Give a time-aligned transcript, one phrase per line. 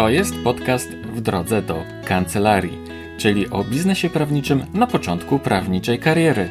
[0.00, 2.78] To jest podcast w drodze do kancelarii,
[3.18, 6.50] czyli o biznesie prawniczym na początku prawniczej kariery.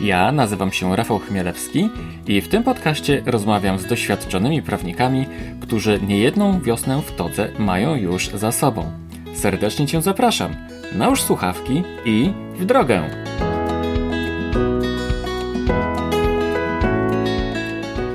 [0.00, 1.90] Ja nazywam się Rafał Chmielewski
[2.26, 5.26] i w tym podcaście rozmawiam z doświadczonymi prawnikami,
[5.60, 8.92] którzy niejedną wiosnę w todze mają już za sobą.
[9.34, 10.56] Serdecznie Cię zapraszam.
[10.92, 13.02] Nałóż słuchawki i w drogę!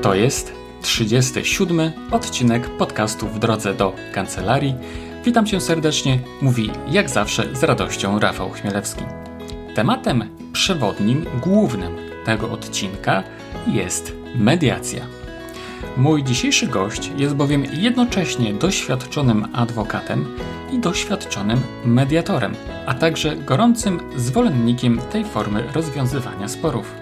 [0.02, 0.59] To jest
[0.90, 4.76] 37 odcinek podcastu w drodze do kancelarii.
[5.26, 9.04] Witam cię serdecznie, mówi jak zawsze z radością Rafał Chmielewski.
[9.76, 10.24] Tematem
[10.54, 13.24] przewodnim, głównym tego odcinka
[13.68, 15.06] jest mediacja.
[15.98, 20.36] Mój dzisiejszy gość jest bowiem jednocześnie doświadczonym adwokatem
[20.72, 26.99] i doświadczonym mediatorem, a także gorącym zwolennikiem tej formy rozwiązywania sporów.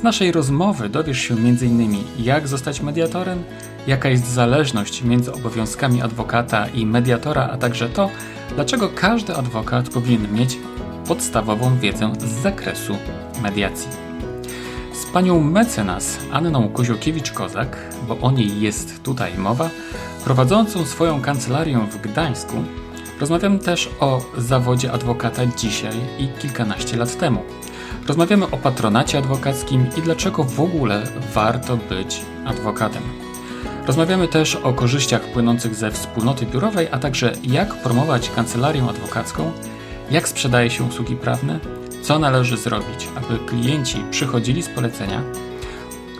[0.00, 1.96] Z naszej rozmowy dowiesz się m.in.
[2.18, 3.42] jak zostać mediatorem,
[3.86, 8.10] jaka jest zależność między obowiązkami adwokata i mediatora, a także to,
[8.54, 10.58] dlaczego każdy adwokat powinien mieć
[11.08, 12.96] podstawową wiedzę z zakresu
[13.42, 13.88] mediacji.
[14.92, 17.76] Z panią mecenas Anną Koziokiewicz-Kozak,
[18.08, 19.70] bo o niej jest tutaj mowa,
[20.24, 22.54] prowadzącą swoją kancelarię w Gdańsku,
[23.20, 27.42] rozmawiam też o zawodzie adwokata dzisiaj i kilkanaście lat temu–
[28.06, 31.02] Rozmawiamy o patronacie adwokackim i dlaczego w ogóle
[31.34, 33.02] warto być adwokatem.
[33.86, 39.52] Rozmawiamy też o korzyściach płynących ze wspólnoty biurowej, a także jak promować kancelarię adwokacką,
[40.10, 41.58] jak sprzedaje się usługi prawne,
[42.02, 45.22] co należy zrobić, aby klienci przychodzili z polecenia.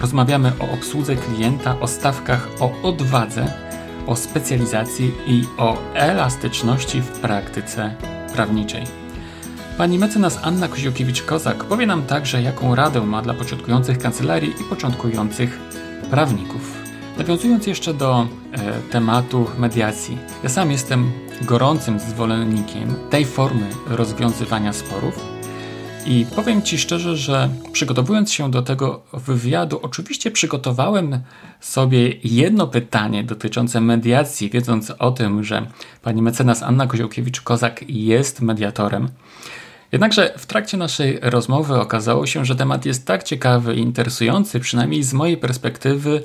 [0.01, 3.53] Rozmawiamy o obsłudze klienta, o stawkach, o odwadze,
[4.07, 7.95] o specjalizacji i o elastyczności w praktyce
[8.35, 9.00] prawniczej.
[9.79, 15.59] Pani mecenas Anna Koziokiewicz-Kozak powie nam także, jaką radę ma dla początkujących kancelarii i początkujących
[16.11, 16.77] prawników.
[17.19, 21.13] Nawiązując jeszcze do e, tematu mediacji, ja sam jestem
[21.43, 25.41] gorącym zwolennikiem tej formy rozwiązywania sporów.
[26.07, 31.21] I powiem Ci szczerze, że przygotowując się do tego wywiadu, oczywiście przygotowałem
[31.61, 35.67] sobie jedno pytanie dotyczące mediacji, wiedząc o tym, że
[36.03, 39.09] pani mecenas Anna Koziołkiewicz-Kozak jest mediatorem.
[39.93, 45.03] Jednakże w trakcie naszej rozmowy okazało się, że temat jest tak ciekawy i interesujący, przynajmniej
[45.03, 46.23] z mojej perspektywy,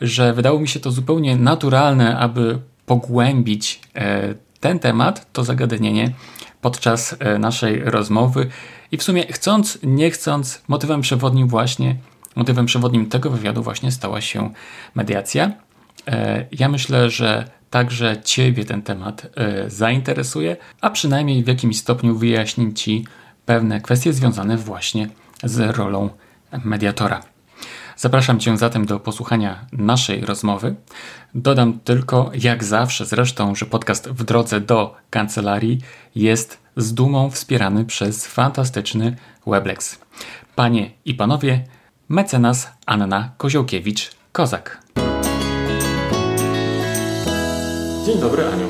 [0.00, 6.12] że wydało mi się to zupełnie naturalne, aby pogłębić e, ten temat, to zagadnienie
[6.60, 8.46] podczas e, naszej rozmowy.
[8.92, 11.96] I w sumie chcąc, nie chcąc, motywem przewodnim właśnie,
[12.36, 14.50] motywem przewodnim tego wywiadu właśnie stała się
[14.94, 15.52] mediacja.
[16.06, 22.16] E, ja myślę, że także Ciebie ten temat e, zainteresuje, a przynajmniej w jakimś stopniu
[22.16, 23.04] wyjaśni Ci
[23.46, 25.08] pewne kwestie związane właśnie
[25.44, 26.10] z rolą
[26.64, 27.22] mediatora.
[27.96, 30.74] Zapraszam Cię zatem do posłuchania naszej rozmowy.
[31.34, 35.78] Dodam tylko, jak zawsze zresztą, że podcast w drodze do kancelarii
[36.14, 39.16] jest z dumą wspierany przez fantastyczny
[39.46, 39.98] Weblex.
[40.54, 41.64] Panie i panowie,
[42.08, 44.78] mecenas Anna Koziołkiewicz-Kozak.
[48.06, 48.66] Dzień dobry, Aniu.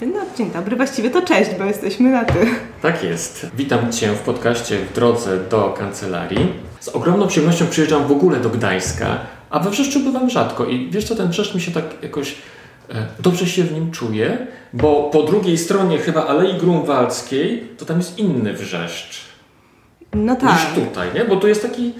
[0.00, 2.46] No, dzień dobry, właściwie to cześć, bo jesteśmy na ty.
[2.82, 3.46] Tak jest.
[3.56, 6.52] Witam Cię w podcaście w drodze do kancelarii.
[6.80, 9.18] Z ogromną przyjemnością przyjeżdżam w ogóle do Gdańska,
[9.50, 12.34] a we Wrzeszczu bywam rzadko i wiesz co, ten Wrzeszcz mi się tak jakoś
[12.90, 17.96] e, dobrze się w nim czuję, bo po drugiej stronie chyba Alei Grunwaldzkiej to tam
[17.96, 19.20] jest inny Wrzeszcz.
[20.12, 20.52] No tak.
[20.52, 21.24] Niż tutaj, nie?
[21.24, 21.92] Bo tu jest taki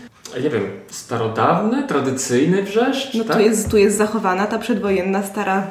[0.42, 3.14] nie wiem, starodawny, tradycyjny wrzeszcz?
[3.14, 3.36] No tak?
[3.36, 5.66] tu, jest, tu jest zachowana ta przedwojenna stara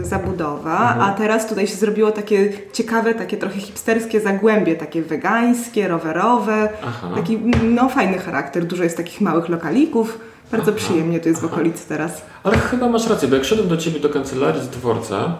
[0.00, 1.00] y, zabudowa, mhm.
[1.00, 7.10] a teraz tutaj się zrobiło takie ciekawe, takie trochę hipsterskie zagłębie, takie wegańskie, rowerowe, Aha.
[7.14, 10.18] taki no fajny charakter, dużo jest takich małych lokalików.
[10.52, 10.80] Bardzo Aha.
[10.80, 12.22] przyjemnie to jest w okolicy teraz.
[12.44, 15.36] Ale chyba masz rację, bo jak szedłem do Ciebie do kancelarii z dworca,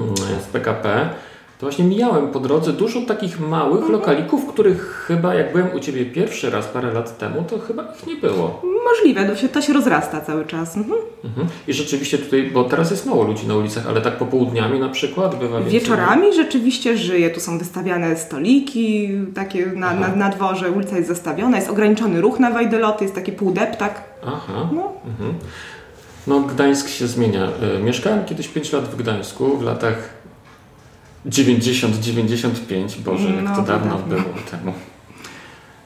[0.00, 1.10] mm, z PKP,
[1.60, 3.92] to właśnie mijałem po drodze dużo takich małych mhm.
[3.92, 8.06] lokalików, których chyba jak byłem u Ciebie pierwszy raz parę lat temu, to chyba ich
[8.06, 8.62] nie było.
[8.84, 10.76] Możliwe, to się, to się rozrasta cały czas.
[10.76, 10.98] Mhm.
[11.24, 11.46] Mhm.
[11.68, 15.38] I rzeczywiście tutaj, bo teraz jest mało ludzi na ulicach, ale tak popołudniami na przykład
[15.38, 15.80] bywa więcej.
[15.80, 21.56] Wieczorami rzeczywiście żyje, tu są wystawiane stoliki takie na, na, na, dworze, ulica jest zastawiona,
[21.56, 24.04] jest ograniczony ruch na wajdeloty, jest taki półdeptak.
[24.26, 24.68] Aha.
[24.72, 24.92] No.
[25.06, 25.34] Mhm.
[26.26, 27.48] No Gdańsk się zmienia.
[27.76, 30.19] E, mieszkałem kiedyś 5 lat w Gdańsku w latach
[31.26, 34.72] 90-95, Boże, jak no, to dawno, dawno było temu.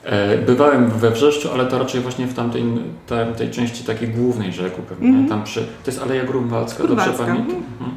[0.05, 2.65] E, bywałem we Wrzeszczu, ale to raczej właśnie w tamtej,
[3.07, 5.09] tamtej części takiej głównej rzeku pewnie.
[5.09, 5.29] Mm.
[5.29, 7.57] Tam przy, to jest Aleja Grunwaldzka, dobrze pamiętam?
[7.57, 7.91] Mhm.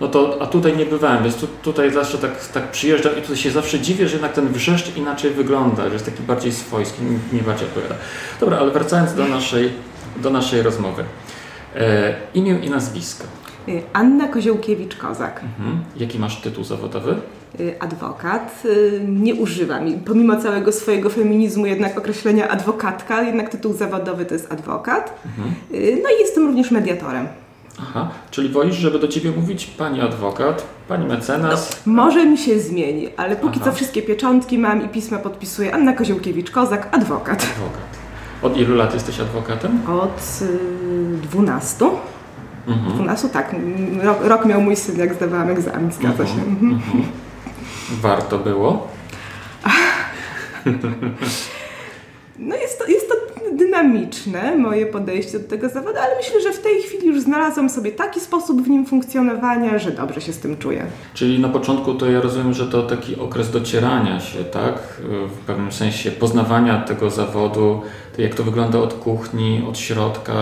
[0.00, 3.36] No to, a tutaj nie bywałem, więc tu, tutaj zawsze tak, tak przyjeżdżam i tutaj
[3.36, 7.02] się zawsze dziwię, że jednak ten Wrzeszcz inaczej wygląda, że jest taki bardziej swojski,
[7.32, 7.94] nie bardziej odpowiada.
[8.40, 9.72] Dobra, ale wracając do naszej,
[10.16, 11.04] do naszej rozmowy.
[11.76, 13.24] E, imię i nazwisko.
[13.68, 15.40] Y, Anna Koziołkiewicz-Kozak.
[15.42, 15.84] Mhm.
[15.96, 17.16] Jaki masz tytuł zawodowy?
[17.60, 18.62] Y, adwokat.
[18.64, 24.52] Y, nie używam, pomimo całego swojego feminizmu, jednak określenia adwokatka, jednak tytuł zawodowy to jest
[24.52, 25.22] adwokat.
[25.26, 25.54] Mhm.
[26.02, 27.28] No i jestem również mediatorem.
[27.82, 31.82] Aha, czyli wolisz, żeby do ciebie mówić pani adwokat, pani mecenas?
[31.86, 33.70] No, może mi się zmieni, ale póki Aha.
[33.70, 37.46] co wszystkie pieczątki mam i pisma podpisuję Anna Koziołkiewicz-Kozak, adwokat.
[37.56, 37.98] Adwokat.
[38.42, 39.80] Od ilu lat jesteś adwokatem?
[39.90, 41.90] Od y, 12.
[42.68, 42.94] Mhm.
[42.94, 43.54] 12, tak.
[44.02, 46.28] Rok, rok, miał mój syn, jak zdawałam egzamin, zgadza mhm.
[46.28, 46.46] się.
[46.46, 46.72] Mhm.
[46.72, 47.04] mhm.
[48.02, 48.88] Warto było?
[52.38, 53.14] No jest to, jest to
[53.56, 57.92] dynamiczne moje podejście do tego zawodu, ale myślę, że w tej chwili już znalazłam sobie
[57.92, 60.86] taki sposób w nim funkcjonowania, że dobrze się z tym czuję.
[61.14, 64.74] Czyli na początku to ja rozumiem, że to taki okres docierania się, tak?
[65.28, 67.80] W pewnym sensie poznawania tego zawodu,
[68.18, 70.34] jak to wygląda od kuchni, od środka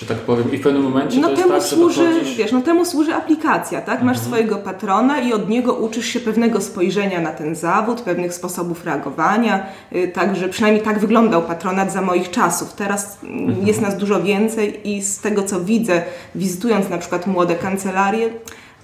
[0.00, 2.36] że tak powiem, i w pewnym momencie no to temu tak, służy, dochodzisz...
[2.36, 4.02] wiesz, no temu służy aplikacja, tak?
[4.02, 4.26] Masz mhm.
[4.26, 9.66] swojego patrona i od niego uczysz się pewnego spojrzenia na ten zawód, pewnych sposobów reagowania,
[9.92, 12.72] y, także przynajmniej tak wyglądał patronat za moich czasów.
[12.72, 13.66] Teraz mhm.
[13.66, 16.02] jest nas dużo więcej i z tego co widzę,
[16.34, 18.30] wizytując na przykład młode kancelarie,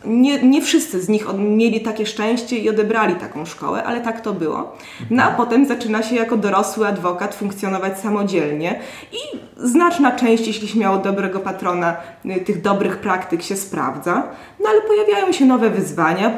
[0.07, 4.33] nie, nie wszyscy z nich mieli takie szczęście i odebrali taką szkołę, ale tak to
[4.33, 4.77] było.
[5.11, 8.81] No a potem zaczyna się jako dorosły adwokat funkcjonować samodzielnie
[9.13, 14.29] i znaczna część, jeśli się miało dobrego patrona, y, tych dobrych praktyk się sprawdza.
[14.61, 16.33] No ale pojawiają się nowe wyzwania,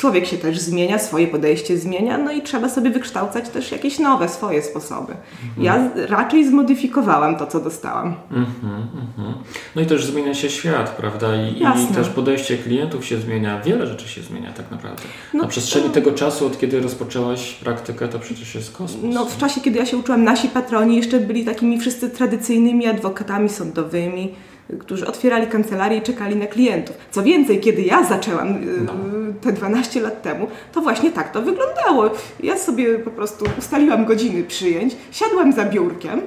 [0.00, 4.28] człowiek się też zmienia, swoje podejście zmienia, no i trzeba sobie wykształcać też jakieś nowe,
[4.28, 5.12] swoje sposoby.
[5.58, 8.14] Ja raczej zmodyfikowałam to, co dostałam.
[8.30, 9.34] Mhm, mhm.
[9.76, 11.36] No i też zmienia się świat, prawda?
[11.36, 15.02] I, i też podejście klientów się zmienia, wiele rzeczy się zmienia tak naprawdę.
[15.34, 15.90] No, Na przestrzeni to...
[15.90, 19.14] tego czasu, od kiedy rozpoczęłaś praktykę, to przecież jest kosmos.
[19.14, 23.48] No w czasie, kiedy ja się uczyłam, nasi patroni jeszcze byli takimi wszyscy tradycyjnymi adwokatami
[23.48, 24.34] sądowymi,
[24.78, 26.96] którzy otwierali kancelarię i czekali na klientów.
[27.10, 28.92] Co więcej, kiedy ja zaczęłam y, no.
[29.40, 32.10] te 12 lat temu, to właśnie tak to wyglądało.
[32.42, 36.20] Ja sobie po prostu ustaliłam godziny przyjęć, siadłam za biurkiem,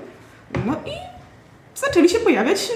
[0.65, 0.94] no i
[1.75, 2.69] zaczęli się pojawiać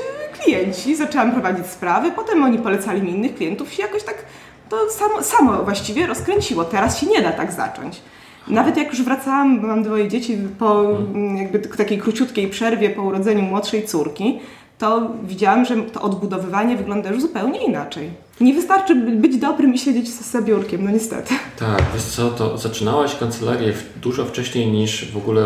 [0.48, 4.26] klienci, zaczęłam prowadzić sprawy, potem oni polecali mi innych klientów i jakoś tak
[4.70, 6.64] to samo, samo właściwie rozkręciło.
[6.64, 8.02] Teraz się nie da tak zacząć.
[8.48, 13.02] Nawet jak już wracałam, bo mam dwoje dzieci, po mm, jakby takiej króciutkiej przerwie po
[13.02, 14.40] urodzeniu młodszej córki,
[14.78, 18.10] to widziałam, że to odbudowywanie wygląda już zupełnie inaczej.
[18.42, 21.34] Nie wystarczy być dobrym i siedzieć za biurkiem, no niestety.
[21.60, 25.44] Tak, wiesz co, to zaczynałaś kancelarię dużo wcześniej niż w ogóle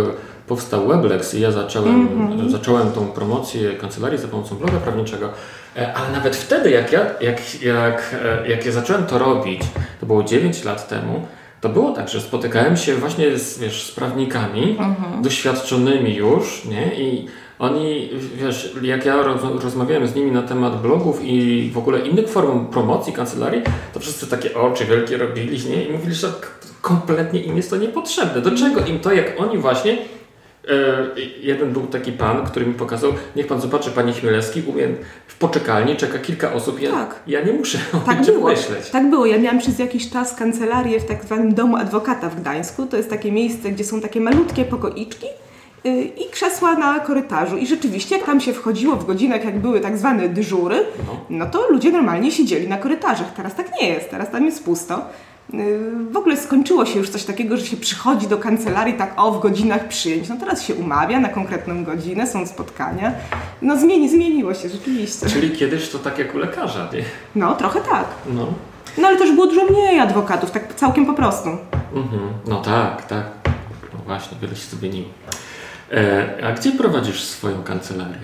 [0.51, 2.50] powstał Weblex i ja zacząłem, mm -hmm.
[2.50, 5.30] zacząłem tą promocję kancelarii za pomocą bloga prawniczego,
[5.77, 9.62] e, ale nawet wtedy, jak ja, jak, jak, e, jak ja zacząłem to robić,
[10.00, 11.27] to było 9 lat temu,
[11.62, 15.21] to było tak, że spotykałem się właśnie z, wiesz, z prawnikami mm -hmm.
[15.21, 16.95] doświadczonymi już, nie?
[16.95, 17.27] I
[17.59, 22.30] oni, wiesz, jak ja roz, rozmawiałem z nimi na temat blogów i w ogóle innych
[22.30, 23.62] form promocji kancelarii,
[23.94, 25.86] to wszyscy takie oczy wielkie robili, nie?
[25.86, 26.27] I mówili, że
[26.81, 28.42] kompletnie im jest to niepotrzebne.
[28.42, 29.97] Do czego im to, jak oni właśnie
[31.42, 34.88] jeden był taki pan, który mi pokazał, niech pan zobaczy, panie Chmielewski, umie,
[35.28, 37.19] w poczekalni czeka kilka osób, ja, tak.
[37.28, 38.50] ja nie muszę o tak było.
[38.50, 38.90] myśleć.
[38.90, 42.86] Tak było, ja miałam przez jakiś czas kancelarię w tak zwanym domu adwokata w Gdańsku,
[42.86, 45.28] to jest takie miejsce, gdzie są takie malutkie pokoiczki,
[45.86, 47.57] Y, i krzesła na korytarzu.
[47.57, 50.75] I rzeczywiście, jak tam się wchodziło w godzinach, jak były tak zwane dyżury,
[51.07, 51.19] no.
[51.30, 53.34] no to ludzie normalnie siedzieli na korytarzach.
[53.34, 55.06] Teraz tak nie jest, teraz tam jest pusto.
[55.53, 59.31] Y, w ogóle skończyło się już coś takiego, że się przychodzi do kancelarii tak o
[59.31, 60.30] w godzinach przyjęć.
[60.30, 63.11] No teraz się umawia na konkretną godzinę, są spotkania.
[63.61, 65.30] No zmieni, zmieniło się rzeczywiście.
[65.30, 67.04] Czyli kiedyś to tak jak u lekarza, nie?
[67.35, 68.06] No trochę tak.
[68.33, 68.47] No.
[68.97, 71.49] No ale też było dużo mniej adwokatów, tak całkiem po prostu.
[71.95, 72.21] Mhm.
[72.47, 73.26] No tak, tak.
[73.94, 75.09] No właśnie, wiele się zmieniło.
[75.92, 78.19] E, a gdzie prowadzisz swoją kancelarię?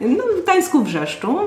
[0.00, 1.38] No, w Gdańsku Wrzeszczu.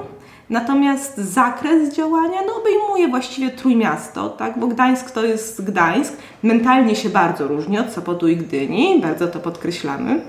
[0.49, 4.59] Natomiast zakres działania no, obejmuje właściwie Trójmiasto, tak?
[4.59, 6.13] bo Gdańsk to jest Gdańsk.
[6.43, 10.21] Mentalnie się bardzo różni od Sopotu i Gdyni, bardzo to podkreślamy.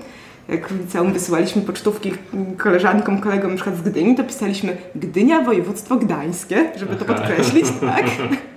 [0.47, 2.11] Jak w liceum wysyłaliśmy pocztówki
[2.57, 8.05] koleżankom, kolegom przykład z Gdyni, to pisaliśmy Gdynia, województwo gdańskie, żeby to podkreślić, tak?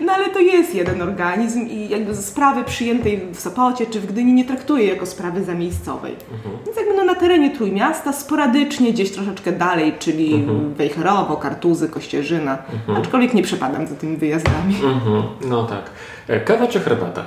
[0.00, 4.32] No ale to jest jeden organizm i jakby sprawy przyjętej w Sopocie czy w Gdyni
[4.32, 6.16] nie traktuje jako sprawy zamiejscowej.
[6.32, 6.56] Mhm.
[6.64, 10.74] Więc jakby no na terenie Trójmiasta sporadycznie gdzieś troszeczkę dalej, czyli mhm.
[10.74, 12.58] Wejherowo, Kartuzy, Kościerzyna.
[12.72, 12.98] Mhm.
[12.98, 14.74] Aczkolwiek nie przepadam za tymi wyjazdami.
[14.74, 15.22] Mhm.
[15.48, 15.90] No tak.
[16.28, 17.26] E, kawa czy herbata?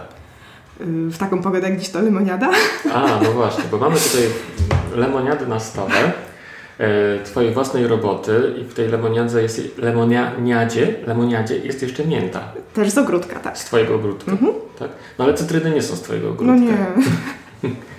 [0.81, 2.49] Y, w taką pogodę jak dziś to lemoniada?
[2.93, 4.27] A, no właśnie, bo mamy tutaj
[4.95, 6.11] lemoniady na stole.
[6.79, 12.51] E, Twojej własnej roboty i w tej lemoniadzie jest, lemoniadzie, lemoniadzie jest jeszcze mięta.
[12.73, 13.57] Też z ogródka, tak.
[13.57, 14.53] Z Twojego ogródka, mhm.
[14.79, 14.89] tak?
[15.19, 16.55] No ale cytryny nie są z Twojego ogródka.
[16.55, 17.75] No nie.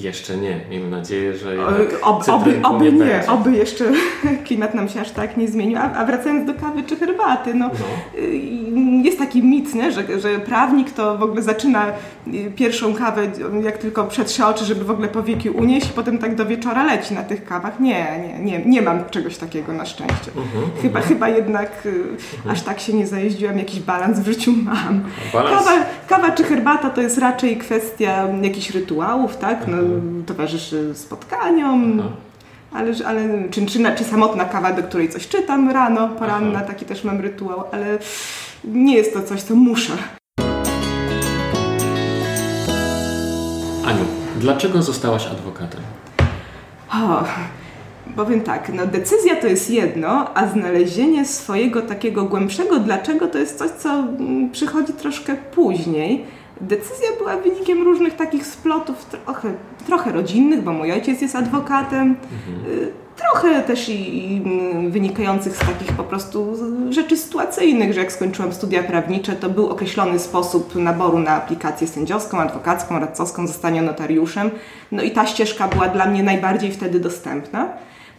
[0.00, 0.60] Jeszcze nie.
[0.70, 1.56] Miejmy nadzieję, że
[2.02, 3.84] Ob, oby, oby nie, oby jeszcze
[4.46, 5.78] klimat nam się aż tak nie zmienił.
[5.78, 8.20] A, a wracając do kawy czy herbaty, no, no.
[8.20, 8.62] Y,
[9.02, 11.86] jest taki mit, nie, że, że prawnik to w ogóle zaczyna
[12.26, 13.22] y, pierwszą kawę,
[13.62, 17.14] jak tylko przetrze oczy, żeby w ogóle powieki unieść, i potem tak do wieczora leci
[17.14, 17.80] na tych kawach.
[17.80, 20.30] Nie, nie, nie, nie mam czegoś takiego na szczęście.
[20.30, 21.08] Uh mhm, -huh, chyba, uh -huh.
[21.08, 22.36] chyba jednak uh y, -huh.
[22.36, 22.52] Mhm.
[22.52, 25.04] aż tak się nie zajeździłam, jakiś balans w życiu mam.
[25.32, 25.70] Kawa,
[26.08, 29.66] kawa czy herbata to jest raczej kwestia jakichś rytuałów, tak?
[29.68, 29.81] No.
[30.26, 32.02] Towarzyszy spotkaniom.
[32.72, 36.66] Ale, ale czy, czy, czy samotna kawa, do której coś czytam rano, poranna, Aha.
[36.66, 37.98] taki też mam rytuał, ale
[38.64, 39.92] nie jest to coś, co muszę.
[43.86, 44.04] Aniu,
[44.40, 45.80] dlaczego zostałaś adwokatem?
[46.92, 47.24] O,
[48.16, 53.58] powiem tak, no decyzja to jest jedno, a znalezienie swojego takiego głębszego dlaczego to jest
[53.58, 56.24] coś, co mm, przychodzi troszkę później.
[56.62, 59.52] Decyzja była wynikiem różnych takich splotów, trochę,
[59.86, 62.16] trochę rodzinnych, bo mój ojciec jest adwokatem,
[62.48, 62.72] mhm.
[62.82, 66.56] Y, trochę też i, mm, wynikających z takich po prostu
[66.90, 72.40] rzeczy sytuacyjnych, że jak skończyłam studia prawnicze, to był określony sposób naboru na aplikację sędziowską,
[72.40, 74.50] adwokacką, radcowską, zostanie notariuszem.
[74.92, 77.68] No i ta ścieżka była dla mnie najbardziej wtedy dostępna.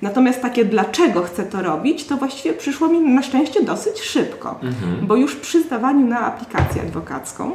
[0.01, 5.07] Natomiast takie dlaczego chcę to robić, to właściwie przyszło mi na szczęście dosyć szybko, mhm.
[5.07, 7.51] bo już przy zdawaniu na aplikację adwokacką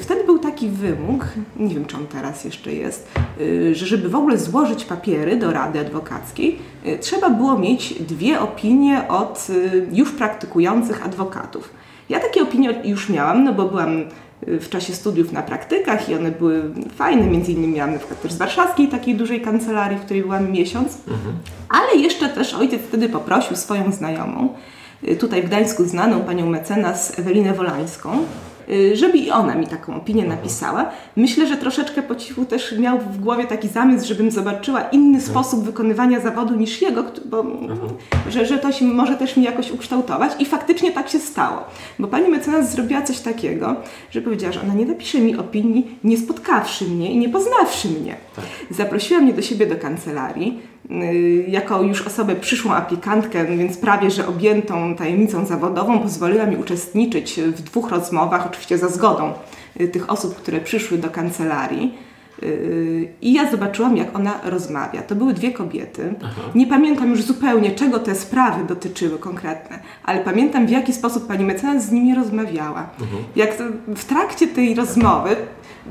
[0.00, 3.08] Wtedy był taki wymóg, nie wiem czy on teraz jeszcze jest,
[3.40, 8.40] y, że żeby w ogóle złożyć papiery do rady adwokackiej, y, trzeba było mieć dwie
[8.40, 9.46] opinie od
[9.92, 11.70] już praktykujących adwokatów.
[12.08, 14.04] Ja takie opinie już miałam, no bo byłam
[14.42, 16.62] w czasie studiów na praktykach i one były
[16.96, 20.52] fajne, między innymi miałam na przykład też z warszawskiej takiej dużej kancelarii, w której byłam
[20.52, 21.34] miesiąc, mhm.
[21.68, 24.48] ale jeszcze też ojciec wtedy poprosił swoją znajomą,
[25.08, 28.45] y, tutaj w Gdańsku znaną panią mecenas Ewelinę Wolańską, Y,
[28.94, 30.40] żeby i ona mi taką opinię mhm.
[30.40, 30.90] napisała.
[31.16, 35.24] Myślę, że troszeczkę po cichu też miał w głowie taki zamysł, żebym zobaczyła inny mhm.
[35.24, 37.78] sposób wykonywania zawodu niż jego, bo, mhm.
[38.28, 41.64] że, że to się może też mi jakoś ukształtować i faktycznie tak się stało.
[41.98, 43.76] Bo pani mecenas zrobiła coś takiego,
[44.10, 48.16] że powiedziała, że ona nie napisze mi opinii nie spotkawszy mnie i nie poznawszy mnie.
[48.36, 48.44] Tak.
[48.70, 50.75] Zaprosiła mnie do siebie do kancelarii, Y,
[51.48, 57.62] jako już osobę przyszłą aplikantkę, więc prawie że objętą tajemnicą zawodową, pozwoliła mi uczestniczyć w
[57.62, 59.32] dwóch rozmowach, oczywiście za zgodą
[59.80, 61.94] y, tych osób, które przyszły do kancelarii.
[62.42, 65.02] Y, I ja zobaczyłam, jak ona rozmawia.
[65.02, 66.14] To były dwie kobiety.
[66.24, 66.40] Aha.
[66.54, 71.44] Nie pamiętam już zupełnie, czego te sprawy dotyczyły konkretne, ale pamiętam, w jaki sposób pani
[71.44, 72.88] mecenas z nimi rozmawiała.
[73.00, 73.22] Mhm.
[73.36, 73.62] Jak
[73.96, 75.36] w trakcie tej rozmowy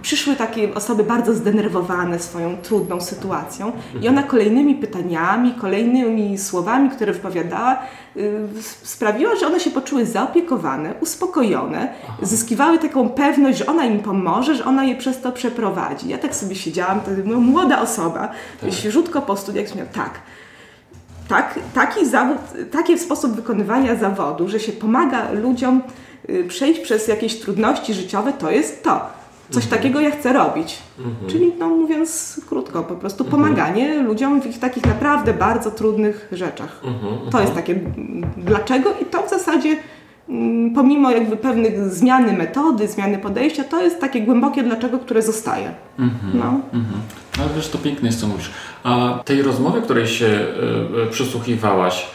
[0.01, 3.71] przyszły takie osoby bardzo zdenerwowane swoją trudną sytuacją
[4.01, 7.77] i ona kolejnymi pytaniami, kolejnymi słowami, które wypowiadała,
[8.15, 8.47] yy,
[8.83, 14.65] sprawiła, że one się poczuły zaopiekowane, uspokojone, zyskiwały taką pewność, że ona im pomoże, że
[14.65, 16.09] ona je przez to przeprowadzi.
[16.09, 18.29] Ja tak sobie siedziałam, to no, młoda osoba,
[18.61, 18.73] tak.
[18.73, 20.19] świeżutko po studiach, miał tak,
[21.27, 22.37] tak, taki zawód,
[22.71, 25.81] taki sposób wykonywania zawodu, że się pomaga ludziom
[26.29, 29.81] y, przejść przez jakieś trudności życiowe, to jest to coś mhm.
[29.81, 30.77] takiego ja chcę robić.
[30.99, 31.29] Mhm.
[31.29, 33.43] Czyli, no mówiąc krótko, po prostu mhm.
[33.43, 36.81] pomaganie ludziom w ich takich naprawdę bardzo trudnych rzeczach.
[37.31, 37.79] To jest takie
[38.37, 39.77] dlaczego i to w zasadzie
[40.29, 45.71] mm, pomimo jakby pewnych zmiany metody, zmiany podejścia, to jest takie głębokie dlaczego, które zostaje.
[45.99, 46.31] Mhm.
[46.33, 46.45] No.
[46.79, 47.01] Mhm.
[47.37, 48.51] No ale wiesz, to piękne jest co mówisz.
[48.83, 50.45] A tej rozmowie, której się
[51.07, 52.07] y, przysłuchiwałaś,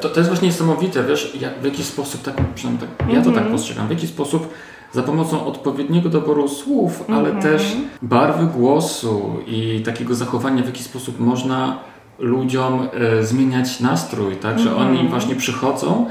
[0.00, 3.30] to, to jest właśnie niesamowite, wiesz, jak, w jaki sposób, tak, przynajmniej tak, ja to
[3.30, 4.54] tak postrzegam, w jaki sposób
[4.92, 7.42] za pomocą odpowiedniego doboru słów, ale mm -hmm.
[7.42, 11.78] też barwy głosu i takiego zachowania, w jaki sposób można
[12.18, 14.98] ludziom e, zmieniać nastrój, tak, że mm -hmm.
[15.00, 16.06] oni właśnie przychodzą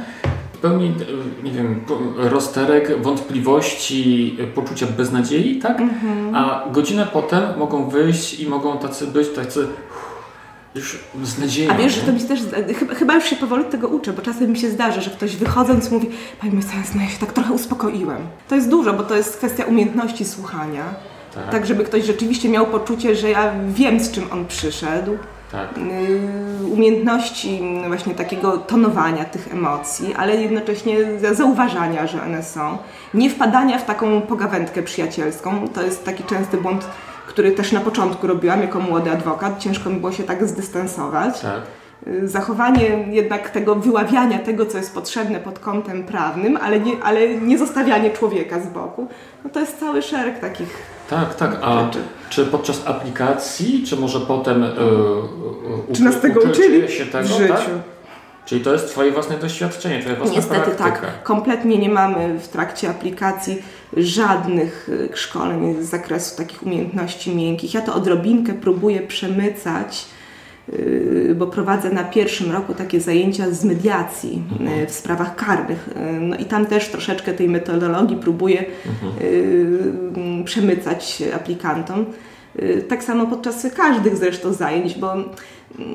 [0.61, 1.81] pełni, e, nie wiem,
[2.17, 5.79] rozterek wątpliwości, e, poczucia beznadziei, tak?
[5.79, 6.37] Mm -hmm.
[6.37, 9.67] A godzinę potem mogą wyjść i mogą tacy być, tacy
[10.75, 11.71] już z nadzieją.
[11.71, 12.39] A wiesz, że to mi też,
[12.79, 15.91] chyba, chyba już się powoli tego uczę, bo czasem mi się zdarza, że ktoś wychodząc
[15.91, 16.09] mówi,
[16.41, 18.17] Pani mecenas, no ja się tak trochę uspokoiłem.
[18.49, 20.83] To jest dużo, bo to jest kwestia umiejętności słuchania.
[21.35, 21.49] Tak.
[21.49, 25.17] tak, żeby ktoś rzeczywiście miał poczucie, że ja wiem, z czym on przyszedł.
[25.51, 25.77] Tak.
[25.77, 30.97] Y, umiejętności właśnie takiego tonowania tych emocji, ale jednocześnie
[31.31, 32.77] zauważania, że one są.
[33.13, 35.67] Nie wpadania w taką pogawędkę przyjacielską.
[35.67, 36.85] To jest taki częsty błąd
[37.29, 39.59] który też na początku robiłam jako młody adwokat.
[39.59, 41.41] Ciężko mi było się tak zdystansować.
[41.41, 41.61] Tak.
[42.07, 47.35] Y, zachowanie jednak tego wyławiania tego, co jest potrzebne pod kątem prawnym, ale nie, ale
[47.35, 49.07] nie zostawianie człowieka z boku,
[49.43, 51.57] no to jest cały szereg takich tak, tak.
[51.61, 51.99] A rzeczy.
[52.29, 57.53] czy podczas aplikacji, czy może potem yy, Czy nas tego uczyli się tego, w życiu?
[57.53, 57.69] Tak?
[58.49, 60.91] Czyli to jest Twoje własne doświadczenie, Twoja własna Niestety praktyka.
[60.91, 61.23] tak.
[61.23, 63.61] Kompletnie nie mamy w trakcie aplikacji
[63.97, 67.73] żadnych y, szkoleń z zakresu takich umiejętności miękkich.
[67.73, 70.05] Ja to odrobinkę próbuję przemycać,
[70.73, 74.87] y, bo prowadzę na pierwszym roku takie zajęcia z mediacji y, mhm.
[74.87, 75.89] w sprawach karnych.
[76.21, 80.43] No i tam też troszeczkę tej metodologii próbuję mhm.
[80.43, 82.05] przemycać aplikantom.
[82.89, 85.13] Tak samo podczas każdych zresztą zajęć, bo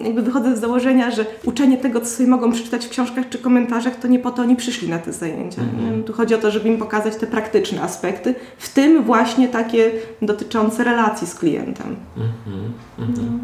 [0.04, 3.96] jakby wychodzę z założenia, że uczenie tego, co sobie mogą przeczytać w książkach czy komentarzach,
[3.96, 5.62] to nie po to oni przyszli na te zajęcia.
[5.62, 6.04] Mm -hmm.
[6.04, 9.90] Tu chodzi o to, żeby im pokazać te praktyczne aspekty, w tym właśnie takie
[10.23, 11.96] dotyczące relacji z klientem.
[12.16, 13.02] Mm -hmm.
[13.02, 13.38] Mm -hmm.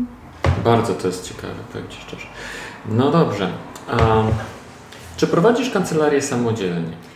[0.65, 2.27] Bardzo to jest ciekawe, powiem Ci szczerze.
[2.89, 3.49] No dobrze.
[3.89, 4.23] A,
[5.17, 7.10] czy prowadzisz kancelarię samodzielnie?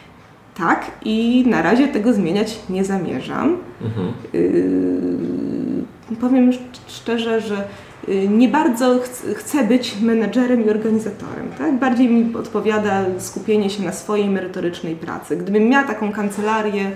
[0.57, 3.57] Tak i na razie tego zmieniać nie zamierzam.
[4.33, 6.51] Yy, powiem
[6.87, 7.65] szczerze, że
[8.09, 8.99] Y, nie bardzo
[9.35, 11.51] chcę być menedżerem i organizatorem.
[11.59, 11.79] Tak?
[11.79, 15.37] Bardziej mi odpowiada skupienie się na swojej merytorycznej pracy.
[15.37, 16.91] Gdybym miała taką kancelarię,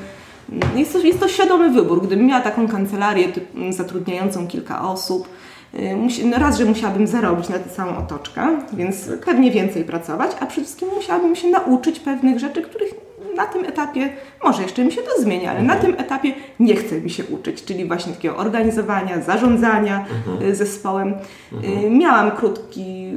[0.52, 3.28] mm, jest to, jest to świadomy wybór, gdybym miała taką kancelarię
[3.70, 5.28] zatrudniającą kilka osób,
[5.74, 10.46] y, no raz, że musiałabym zarobić na tę całą otoczkę, więc pewnie więcej pracować, a
[10.46, 14.08] przede wszystkim musiałabym się nauczyć pewnych rzeczy, których na tym etapie,
[14.44, 15.78] może jeszcze mi się to zmienia, ale mhm.
[15.78, 20.50] na tym etapie nie chce mi się uczyć, czyli właśnie takiego organizowania, zarządzania mhm.
[20.50, 21.14] Y, zespołem.
[21.52, 21.84] Mhm.
[21.84, 23.12] Y, miałam krótki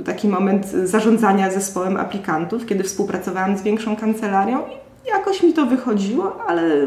[0.00, 4.58] y, taki moment zarządzania zespołem aplikantów, kiedy współpracowałam z większą kancelarią
[5.04, 6.86] i jakoś mi to wychodziło, ale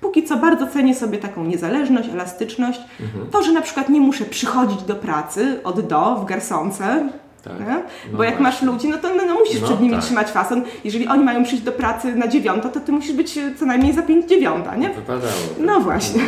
[0.00, 2.80] póki co bardzo cenię sobie taką niezależność, elastyczność.
[3.00, 3.26] Mhm.
[3.30, 7.08] To, że na przykład nie muszę przychodzić do pracy od do w garsonce,
[7.44, 7.60] tak.
[7.60, 7.66] No
[8.12, 8.42] Bo no jak właśnie.
[8.42, 10.04] masz ludzi, no to no, no musisz no, przed nimi tak.
[10.04, 10.62] trzymać fason.
[10.84, 14.02] Jeżeli oni mają przyjść do pracy na dziewiątą, to ty musisz być co najmniej za
[14.02, 14.88] pięć dziewiąta, nie?
[14.88, 15.32] Wypadało.
[15.58, 16.22] No właśnie.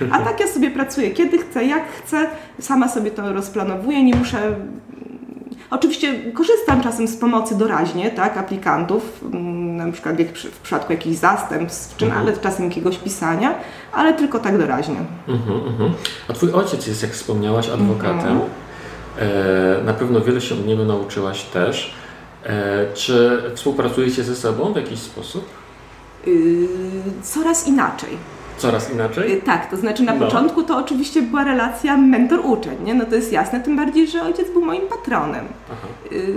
[0.00, 0.06] No.
[0.12, 2.26] A tak ja sobie pracuję kiedy chcę, jak chcę,
[2.60, 4.56] sama sobie to rozplanowuję, nie muszę
[5.70, 10.16] Oczywiście korzystam czasem z pomocy doraźnie, tak, aplikantów, mm, na przykład
[10.54, 12.24] w przypadku jakichś zastępstw, czy mhm.
[12.24, 13.54] nawet czasem jakiegoś pisania,
[13.92, 14.96] ale tylko tak doraźnie.
[15.28, 15.92] Mhm, mhm.
[16.28, 18.18] A twój ojciec jest, jak wspomniałaś, adwokatem.
[18.18, 18.40] Mhm.
[19.18, 21.94] E, na pewno wiele się niego nauczyłaś też.
[22.44, 25.48] E, czy współpracujecie ze sobą w jakiś sposób?
[26.26, 26.68] Yy,
[27.22, 28.18] coraz inaczej.
[28.58, 29.30] Coraz inaczej?
[29.30, 30.26] Yy, tak, to znaczy na no.
[30.26, 32.94] początku to oczywiście była relacja mentor-uczeń, nie?
[32.94, 35.44] no to jest jasne, tym bardziej, że ojciec był moim patronem.
[36.10, 36.34] Yy,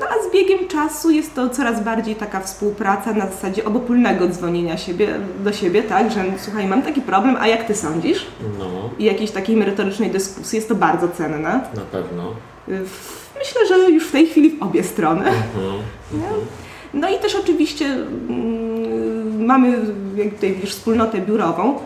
[0.00, 4.76] no a z biegiem czasu jest to coraz bardziej taka współpraca na zasadzie obopólnego dzwonienia
[4.76, 5.08] siebie,
[5.44, 8.26] do siebie, tak, że słuchaj, mam taki problem, a jak ty sądzisz?
[8.58, 8.90] No.
[8.98, 11.60] I jakiejś takiej merytorycznej dyskusji, jest to bardzo cenne.
[11.74, 12.34] Na pewno.
[12.68, 12.84] Yy,
[13.38, 15.24] myślę, że już w tej chwili w obie strony.
[15.26, 15.82] Mhm.
[16.12, 16.26] No
[17.08, 19.78] i też oczywiście mm, mamy
[20.30, 21.78] tutaj już wspólnotę biurową,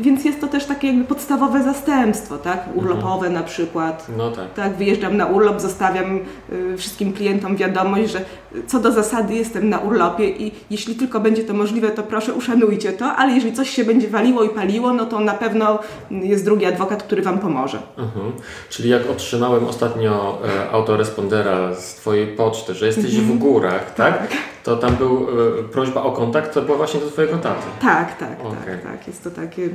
[0.00, 2.68] więc jest to też takie jakby podstawowe zastępstwo, tak?
[2.74, 3.32] Urlopowe mhm.
[3.32, 4.06] na przykład.
[4.16, 4.54] No tak.
[4.54, 4.76] tak.
[4.76, 6.20] Wyjeżdżam na urlop, zostawiam
[6.52, 8.24] y, wszystkim klientom wiadomość, że
[8.66, 12.92] co do zasady jestem na urlopie i jeśli tylko będzie to możliwe, to proszę uszanujcie
[12.92, 15.78] to, ale jeżeli coś się będzie waliło i paliło, no to na pewno
[16.10, 17.78] jest drugi adwokat, który Wam pomoże.
[17.98, 18.32] Mhm.
[18.68, 23.24] Czyli jak otrzymałem ostatnio e, autorespondera z Twojej poczty, że jesteś mhm.
[23.24, 24.18] w górach, tak?
[24.18, 24.30] tak?
[24.64, 25.26] To tam był
[25.58, 27.66] e, prośba o kontakt, to była właśnie do Twojego taty.
[27.80, 28.56] Tak, tak, okay.
[28.66, 29.06] tak, tak.
[29.06, 29.68] Jest to takie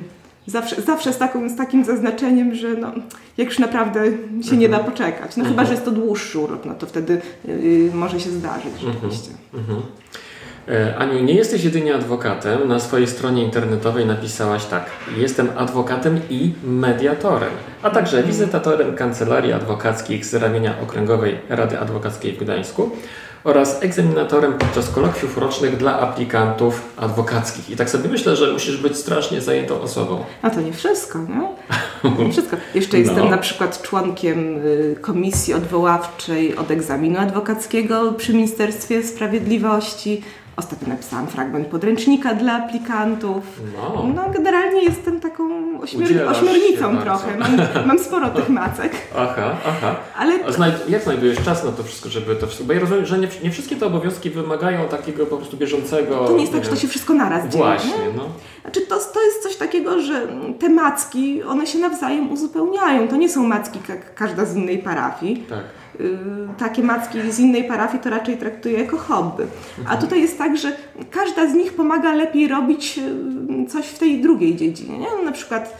[0.47, 2.91] zawsze, zawsze z, taką, z takim zaznaczeniem, że no,
[3.37, 4.01] jak już naprawdę
[4.49, 4.91] się nie da mhm.
[4.91, 5.37] poczekać.
[5.37, 5.47] No mhm.
[5.47, 8.93] chyba, że jest to dłuższy urlop, no to wtedy yy, może się zdarzyć mhm.
[8.93, 9.31] rzeczywiście.
[9.53, 9.81] Mhm.
[10.67, 12.67] E, Aniu, nie jesteś jedynie adwokatem.
[12.67, 14.85] Na swojej stronie internetowej napisałaś tak.
[15.17, 17.51] Jestem adwokatem i mediatorem,
[17.85, 22.91] a także wizytatorem kancelarii adwokackich z ramienia Okręgowej Rady Adwokackiej w Gdańsku
[23.43, 27.69] oraz egzaminatorem podczas kolokwiów rocznych dla aplikantów adwokackich.
[27.69, 30.23] I tak sobie myślę, że musisz być strasznie zajętą osobą.
[30.41, 32.25] A to nie wszystko, nie?
[32.25, 32.57] Nie wszystko.
[32.75, 33.29] Jeszcze jestem no.
[33.29, 40.21] na przykład członkiem y, komisji odwoławczej od egzaminu adwokackiego przy Ministerstwie Sprawiedliwości.
[40.57, 43.61] Ostatnio napisałam fragment podręcznika dla aplikantów.
[43.75, 45.43] No, no generalnie jestem taką
[45.81, 47.37] ośmior ośmiornicą trochę.
[47.37, 47.57] Mam,
[47.87, 48.91] mam, sporo tych macek.
[49.17, 49.95] Aha, aha.
[50.17, 52.67] Ale znajd jak znajdujesz czas na to wszystko, żeby to wszystko...
[52.67, 56.27] Bo ja rozumiem, że nie, nie, wszystkie te obowiązki wymagają takiego po prostu bieżącego...
[56.27, 57.63] To nie jest tak, że to się wszystko naraz dzieje.
[57.63, 58.23] Właśnie, no.
[58.61, 60.27] Znaczy to, to jest coś takiego, że
[60.59, 63.07] te macki, one się nawzajem uzupełniają.
[63.07, 65.45] To nie są macki jak każda z innej parafii.
[65.49, 65.63] Tak
[65.99, 66.17] Y,
[66.57, 69.43] takie macki z innej parafii to raczej traktuję jako hobby.
[69.77, 70.01] A mhm.
[70.01, 70.71] tutaj jest tak, że
[71.11, 72.99] każda z nich pomaga lepiej robić
[73.65, 74.97] y, coś w tej drugiej dziedzinie.
[74.97, 75.07] Nie?
[75.17, 75.77] No, na przykład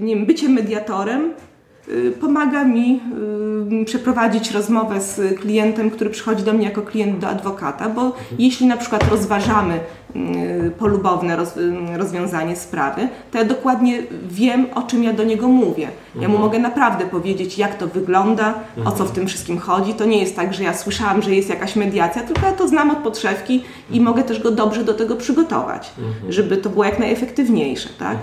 [0.00, 1.51] nie wiem, bycie mediatorem y,
[2.20, 3.00] pomaga mi
[3.82, 8.24] y, przeprowadzić rozmowę z klientem, który przychodzi do mnie jako klient do adwokata, bo mhm.
[8.38, 9.80] jeśli na przykład rozważamy
[10.16, 11.54] y, polubowne roz,
[11.96, 15.88] rozwiązanie sprawy, to ja dokładnie wiem, o czym ja do niego mówię.
[16.14, 16.40] Ja mu mhm.
[16.40, 19.10] mogę naprawdę powiedzieć, jak to wygląda, o co w mhm.
[19.10, 19.94] tym wszystkim chodzi.
[19.94, 22.90] To nie jest tak, że ja słyszałam, że jest jakaś mediacja, tylko ja to znam
[22.90, 25.92] od podszewki i mogę też go dobrze do tego przygotować,
[26.28, 27.88] żeby to było jak najefektywniejsze.
[27.98, 28.16] Tak?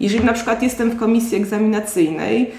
[0.00, 2.52] Jeżeli na przykład jestem w komisji egzaminacyjnej,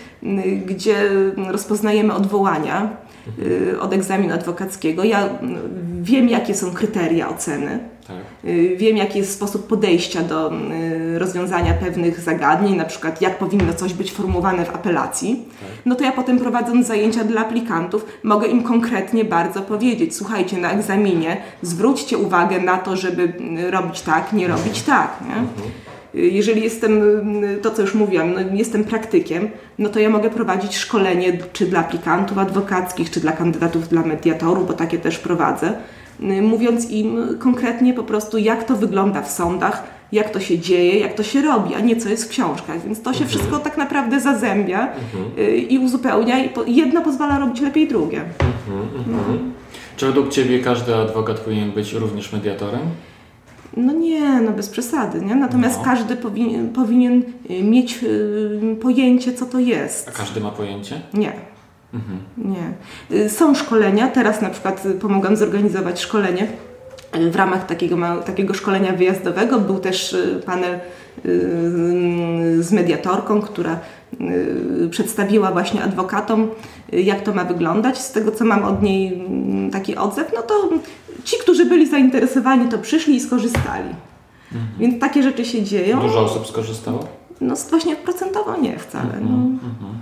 [0.66, 1.10] gdzie
[1.48, 2.98] rozpoznajemy odwołania
[3.40, 5.30] y, od egzaminu adwokackiego, ja
[6.02, 7.80] wiem, jakie są kryteria oceny.
[8.08, 8.18] Tak.
[8.46, 13.74] Y, wiem, jaki jest sposób podejścia do y, rozwiązania pewnych zagadnień, na przykład jak powinno
[13.74, 15.46] coś być formułowane w apelacji.
[15.60, 15.70] Tak.
[15.86, 20.72] No to ja potem prowadząc zajęcia dla aplikantów, mogę im konkretnie bardzo powiedzieć: słuchajcie, na
[20.72, 23.34] egzaminie zwróćcie uwagę na to, żeby
[23.70, 25.20] robić tak, nie robić tak.
[25.28, 25.36] Nie?
[25.36, 25.72] Mhm
[26.13, 27.02] jeżeli jestem,
[27.62, 29.49] to co już mówiłam, no jestem praktykiem,
[29.80, 34.67] no to ja mogę prowadzić szkolenie czy dla aplikantów adwokackich, czy dla kandydatów dla mediatorów,
[34.67, 35.73] bo takie też prowadzę,
[36.41, 41.13] mówiąc im konkretnie po prostu, jak to wygląda w sądach, jak to się dzieje, jak
[41.13, 42.84] to się robi, a nie co jest w książkach.
[42.86, 43.30] Więc to się mhm.
[43.30, 45.47] wszystko tak naprawdę zazębia mhm.
[45.49, 48.21] Y, i uzupełnia i jedno pozwala robić lepiej drugie.
[48.21, 49.54] Mhm, mhm.
[49.97, 52.82] Czy według Ciebie każdy adwokat powinien być również mediatorem?
[53.78, 55.36] No nie, no bez przesady, nie?
[55.36, 55.86] Natomiast no.
[55.86, 60.10] każdy powinien, powinien y, mieć y, pojęcie, co to jest.
[60.10, 61.02] A każdy ma pojęcie?
[61.14, 61.32] Nie.
[61.94, 62.20] Mhm.
[62.38, 63.18] Nie.
[63.18, 66.48] Y, są szkolenia, teraz na przykład pomogłam zorganizować szkolenie
[67.32, 69.60] w ramach takiego, takiego szkolenia wyjazdowego.
[69.60, 70.80] Był też panel
[72.60, 73.80] z mediatorką, która
[74.89, 76.49] przedstawiła właśnie adwokatom,
[76.91, 77.97] jak to ma wyglądać.
[77.97, 80.69] Z tego, co mam od niej mm, taki odzew, no to
[81.23, 83.89] ci, którzy byli zainteresowani, to przyszli i skorzystali.
[84.52, 84.71] Mhm.
[84.80, 86.02] Więc takie rzeczy się dzieją.
[86.02, 87.08] Dużo osób skorzystało?
[87.41, 89.04] No właśnie procentowo nie wcale.
[89.04, 89.30] Mhm.
[89.30, 89.38] No.
[89.69, 89.93] Mhm.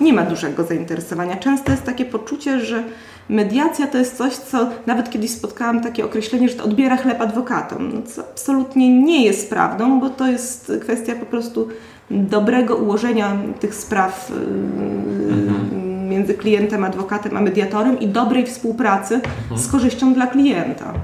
[0.00, 1.36] Nie ma dużego zainteresowania.
[1.36, 2.84] Często jest takie poczucie, że
[3.28, 7.92] mediacja to jest coś, co nawet kiedyś spotkałam takie określenie, że to odbiera chleb adwokatom.
[7.94, 11.68] No, co absolutnie nie jest prawdą, bo to jest kwestia po prostu
[12.10, 14.30] dobrego ułożenia tych spraw.
[14.30, 19.60] Yy, mhm między klientem, adwokatem a mediatorem i dobrej współpracy mhm.
[19.60, 20.94] z korzyścią dla klienta.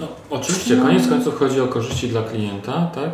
[0.00, 3.10] No, oczywiście, koniec końców chodzi o korzyści dla klienta, tak?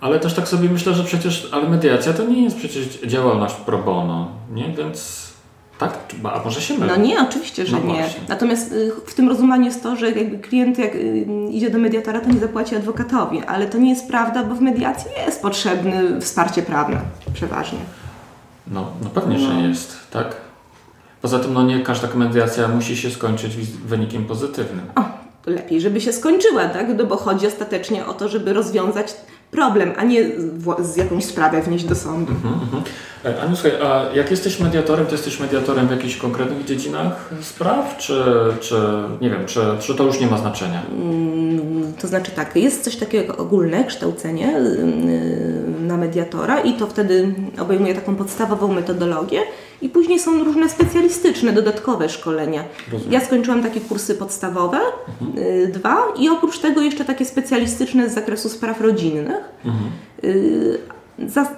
[0.00, 3.78] Ale też tak sobie myślę, że przecież, ale mediacja to nie jest przecież działalność pro
[3.78, 4.74] bono, nie?
[4.78, 5.29] Więc
[5.80, 5.98] tak?
[6.24, 6.96] A może się mylę?
[6.96, 8.08] No nie, oczywiście, że no nie.
[8.28, 12.20] Natomiast y, w tym rozumieniu jest to, że jakby klient jak y, idzie do mediatora,
[12.20, 16.62] to nie zapłaci adwokatowi, ale to nie jest prawda, bo w mediacji jest potrzebne wsparcie
[16.62, 17.00] prawne
[17.34, 17.78] przeważnie.
[18.66, 19.52] No, no pewnie, no.
[19.52, 20.36] że jest, tak?
[21.22, 24.86] Poza tym no nie każda mediacja musi się skończyć wynikiem pozytywnym.
[24.96, 25.04] O,
[25.46, 26.86] lepiej, żeby się skończyła, tak?
[26.98, 29.14] No bo chodzi ostatecznie o to, żeby rozwiązać
[29.50, 30.24] problem, a nie
[30.80, 32.32] z jakąś sprawę wnieść do sądu.
[32.32, 32.82] Mhm, mhm.
[33.24, 37.96] E, Aniu, słuchaj, a jak jesteś mediatorem, to jesteś mediatorem w jakichś konkretnych dziedzinach spraw,
[37.98, 38.24] czy,
[38.60, 38.74] czy
[39.20, 40.82] nie wiem, czy, czy to już nie ma znaczenia?
[40.92, 46.86] Mm, to znaczy tak, jest coś takiego jak ogólne kształcenie y, na mediatora i to
[46.86, 49.40] wtedy obejmuje taką podstawową metodologię
[49.82, 52.64] i później są różne specjalistyczne, dodatkowe szkolenia.
[52.92, 53.12] Rozumiem.
[53.12, 54.78] Ja skończyłam takie kursy podstawowe,
[55.20, 55.46] mhm.
[55.46, 59.44] Y, dwa i oprócz tego jeszcze takie specjalistyczne z zakresu spraw rodzinnych.
[59.64, 59.90] Mhm.
[60.24, 60.78] Y,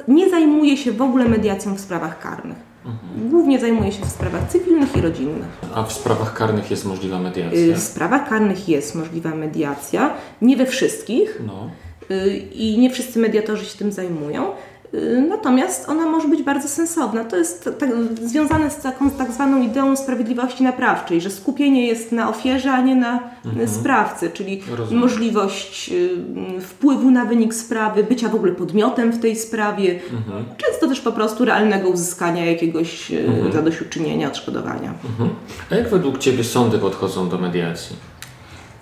[0.08, 2.72] nie zajmuję się w ogóle mediacją w sprawach karnych.
[2.84, 3.30] Mhm.
[3.30, 5.48] Głównie zajmuję się w sprawach cywilnych i rodzinnych.
[5.74, 7.74] A w sprawach karnych jest możliwa mediacja?
[7.74, 10.14] W sprawach karnych jest możliwa mediacja.
[10.42, 11.40] Nie we wszystkich.
[11.46, 11.70] No.
[12.10, 14.52] Y, I nie wszyscy mediatorzy się tym zajmują.
[14.94, 17.24] Y, natomiast ona może być bardzo sensowna.
[17.24, 17.90] To jest tak,
[18.22, 22.96] związane z taką tak zwaną ideą sprawiedliwości naprawczej, że skupienie jest na ofierze, a nie
[22.96, 23.68] na mhm.
[23.68, 25.02] sprawcy, czyli Rozumiem.
[25.02, 30.44] możliwość y, wpływu na wynik sprawy, bycia w ogóle podmiotem w tej sprawie, mhm.
[30.56, 33.52] często też po prostu realnego uzyskania jakiegoś y, mhm.
[33.52, 34.94] zadośćuczynienia, odszkodowania.
[35.10, 35.30] Mhm.
[35.70, 38.11] A jak według Ciebie sądy podchodzą do mediacji?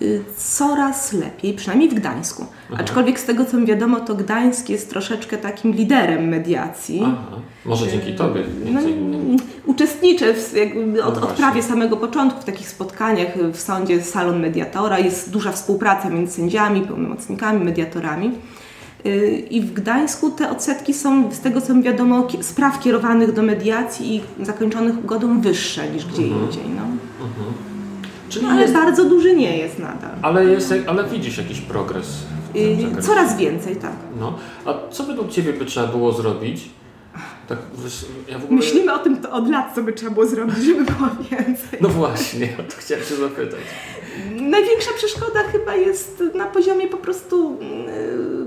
[0.03, 2.47] Y, coraz lepiej, przynajmniej w Gdańsku.
[2.73, 2.83] Aha.
[2.83, 7.01] Aczkolwiek z tego co mi wiadomo, to Gdańsk jest troszeczkę takim liderem mediacji.
[7.05, 7.37] Aha.
[7.65, 8.45] Może dzięki Tobie.
[8.73, 8.81] No,
[9.67, 14.41] uczestniczę w, jakby od, no od prawie samego początku w takich spotkaniach w sądzie salon
[14.41, 14.99] mediatora.
[14.99, 18.33] Jest duża współpraca między sędziami, pełnomocnikami, mediatorami.
[19.07, 23.43] Y, I w Gdańsku te odsetki są, z tego co mi wiadomo, spraw kierowanych do
[23.43, 26.45] mediacji i zakończonych ugodą wyższe niż gdzie mhm.
[26.45, 26.65] indziej.
[26.77, 26.83] No.
[28.31, 30.11] Czyli ale jest, bardzo duży nie jest nadal.
[30.23, 32.07] Ale, jest, ale widzisz jakiś progres?
[32.55, 33.93] Yy, coraz więcej, tak.
[34.21, 34.39] No.
[34.65, 36.71] A co według Ciebie by trzeba było zrobić?
[37.49, 37.59] Tak,
[38.29, 38.51] ja ogóle...
[38.51, 41.79] Myślimy o tym od lat, co by trzeba było zrobić, żeby było więcej.
[41.81, 43.61] No właśnie, o to chciałem Cię zapytać.
[44.41, 48.40] Największa przeszkoda chyba jest na poziomie po prostu yy,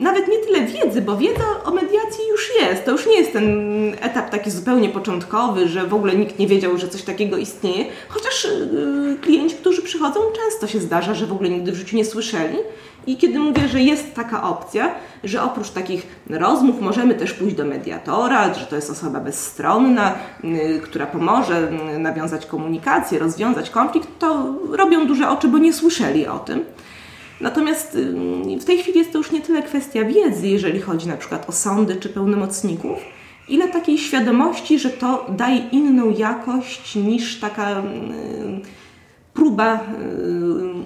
[0.00, 2.84] nawet nie tyle wiedzy, bo wiedza o mediacji już jest.
[2.84, 3.46] To już nie jest ten
[4.00, 7.84] etap taki zupełnie początkowy, że w ogóle nikt nie wiedział, że coś takiego istnieje.
[8.08, 12.04] Chociaż yy, klienci, którzy przychodzą, często się zdarza, że w ogóle nigdy w życiu nie
[12.04, 12.58] słyszeli.
[13.06, 17.64] I kiedy mówię, że jest taka opcja, że oprócz takich rozmów możemy też pójść do
[17.64, 24.54] mediatora, że to jest osoba bezstronna, yy, która pomoże yy, nawiązać komunikację, rozwiązać konflikt, to
[24.72, 26.64] robią duże oczy, bo nie słyszeli o tym.
[27.40, 27.98] Natomiast
[28.60, 31.52] w tej chwili jest to już nie tyle kwestia wiedzy, jeżeli chodzi na przykład o
[31.52, 32.98] sądy czy pełnomocników,
[33.48, 37.82] ile takiej świadomości, że to daje inną jakość niż taka
[39.34, 39.80] próba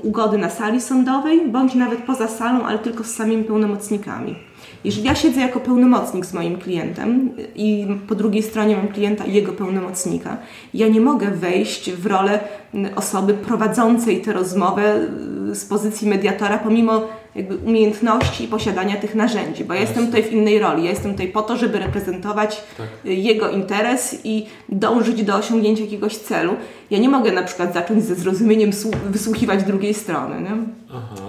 [0.02, 4.34] ugody na sali sądowej, bądź nawet poza salą, ale tylko z samymi pełnomocnikami.
[4.84, 9.32] Jeżeli ja siedzę jako pełnomocnik z moim klientem i po drugiej stronie mam klienta i
[9.32, 10.36] jego pełnomocnika,
[10.74, 12.40] ja nie mogę wejść w rolę
[12.96, 15.00] osoby prowadzącej tę rozmowę
[15.52, 17.02] z pozycji mediatora, pomimo
[17.66, 20.84] umiejętności i posiadania tych narzędzi, bo ja jestem tutaj w innej roli.
[20.84, 22.86] Ja jestem tutaj po to, żeby reprezentować tak.
[23.04, 26.52] jego interes i dążyć do osiągnięcia jakiegoś celu.
[26.90, 28.70] Ja nie mogę na przykład zacząć ze zrozumieniem
[29.10, 30.36] wysłuchiwać drugiej strony,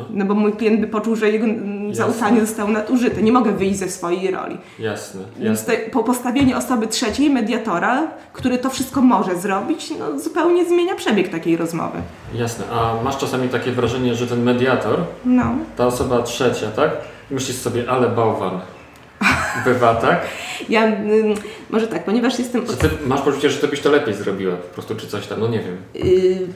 [0.09, 1.47] no bo mój klient by poczuł, że jego
[1.89, 2.05] jasne.
[2.05, 3.21] zaufanie zostało nadużyte.
[3.21, 4.57] Nie mogę wyjść ze swojej roli.
[4.79, 5.21] Jasne.
[5.39, 11.29] Więc po postawieniu osoby trzeciej, mediatora, który to wszystko może zrobić, no, zupełnie zmienia przebieg
[11.29, 11.97] takiej rozmowy.
[12.33, 12.65] Jasne.
[12.71, 15.55] A masz czasami takie wrażenie, że ten mediator, no.
[15.77, 16.91] ta osoba trzecia, tak?
[17.31, 18.59] Myślisz sobie, ale bałwan.
[19.65, 20.21] Bywa, tak?
[20.69, 21.33] Ja, y,
[21.69, 22.65] może tak, ponieważ jestem...
[22.65, 25.47] Ty masz poczucie, że ty byś to lepiej zrobiła po prostu, czy coś tam, no
[25.47, 25.77] nie wiem.
[25.95, 26.47] Y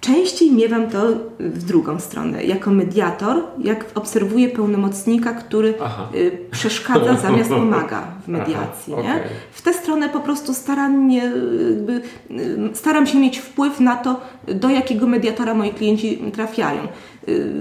[0.00, 1.06] Częściej miewam to
[1.40, 2.44] w drugą stronę.
[2.44, 6.08] Jako mediator, jak obserwuję pełnomocnika, który Aha.
[6.14, 8.94] Y, przeszkadza zamiast pomaga w mediacji.
[8.98, 9.28] Aha, okay.
[9.52, 11.32] W tę stronę po prostu starannie,
[11.70, 16.80] jakby, y, staram się mieć wpływ na to, do jakiego mediatora moi klienci trafiają.
[17.28, 17.52] Y,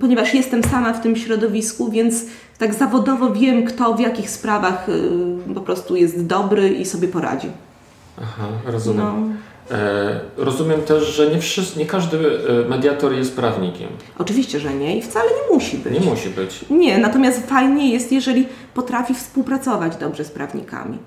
[0.00, 2.26] ponieważ jestem sama w tym środowisku, więc
[2.58, 4.86] tak zawodowo wiem, kto w jakich sprawach
[5.54, 7.48] po prostu jest dobry i sobie poradzi.
[8.22, 8.98] Aha, rozumiem.
[8.98, 9.49] No.
[9.70, 13.88] E, rozumiem też, że nie, wszyscy, nie każdy e, mediator jest prawnikiem.
[14.18, 15.92] Oczywiście, że nie i wcale nie musi być.
[15.92, 16.64] Nie musi być.
[16.70, 20.98] Nie, natomiast fajnie jest, jeżeli potrafi współpracować dobrze z prawnikami.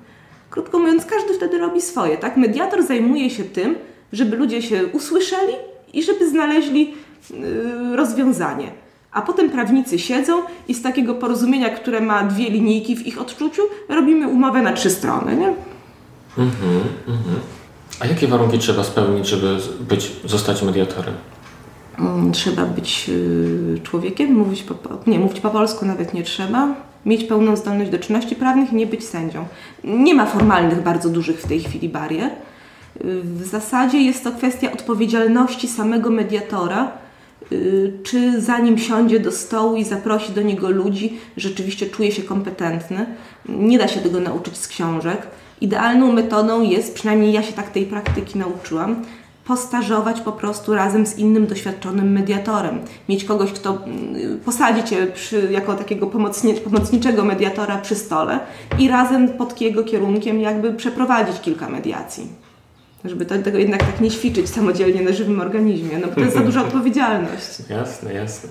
[0.50, 2.38] Krótko mówiąc, każdy wtedy robi swoje, tak?
[2.38, 3.76] Mediator zajmuje się tym,
[4.14, 5.54] żeby ludzie się usłyszeli
[5.94, 6.94] i żeby znaleźli
[7.30, 8.72] yy, rozwiązanie.
[9.12, 13.62] A potem prawnicy siedzą i z takiego porozumienia, które ma dwie linijki w ich odczuciu,
[13.90, 15.48] robimy umowę na trzy strony, nie?
[16.38, 17.40] Mhm, mhm.
[18.04, 21.14] A jakie warunki trzeba spełnić, żeby być, zostać mediatorem?
[22.00, 24.76] Mm, trzeba być y, człowiekiem, mówić po,
[25.08, 28.88] nie, mówić po polsku nawet nie trzeba, mieć pełną zdolność do czynności prawnych i nie
[28.88, 29.46] być sędzią.
[29.84, 32.30] Nie ma formalnych, bardzo dużych w tej chwili barier.
[33.06, 36.92] Y, w zasadzie jest to kwestia odpowiedzialności samego mediatora,
[38.04, 43.06] czy zanim siądzie do stołu i zaprosi do niego ludzi, rzeczywiście czuje się kompetentny.
[43.50, 45.28] Nie da się tego nauczyć z książek.
[45.62, 49.04] Idealną metodą jest, przynajmniej ja się tak tej praktyki nauczyłam,
[49.46, 52.80] postażować po prostu razem z innym doświadczonym mediatorem.
[53.10, 58.40] Mieć kogoś, kto mm, posadzi Cię przy, jako takiego pomocni pomocniczego mediatora przy stole
[58.80, 62.28] i razem pod jego kierunkiem jakby przeprowadzić kilka mediacji.
[63.06, 66.34] Żeby to, tego jednak tak nie ćwiczyć samodzielnie na żywym organizmie, no bo to jest
[66.34, 67.70] za duża odpowiedzialność.
[67.70, 68.50] Jasne, jasne.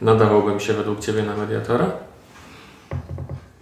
[0.00, 1.90] Nadawałbym się według Ciebie na mediatora?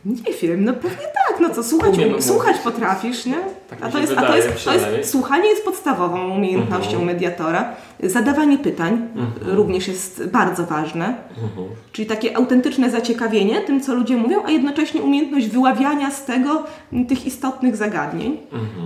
[0.04, 3.38] Nie wiem, no pewnie tak, no co, słuchać, słuchać potrafisz, nie?
[3.70, 7.06] Tak a to jest, a to jest, to jest, słuchanie jest podstawową umiejętnością mhm.
[7.06, 7.74] mediatora.
[8.02, 9.56] Zadawanie pytań mhm.
[9.56, 11.68] również jest bardzo ważne, mhm.
[11.92, 16.64] czyli takie autentyczne zaciekawienie tym, co ludzie mówią, a jednocześnie umiejętność wyławiania z tego
[17.08, 18.38] tych istotnych zagadnień.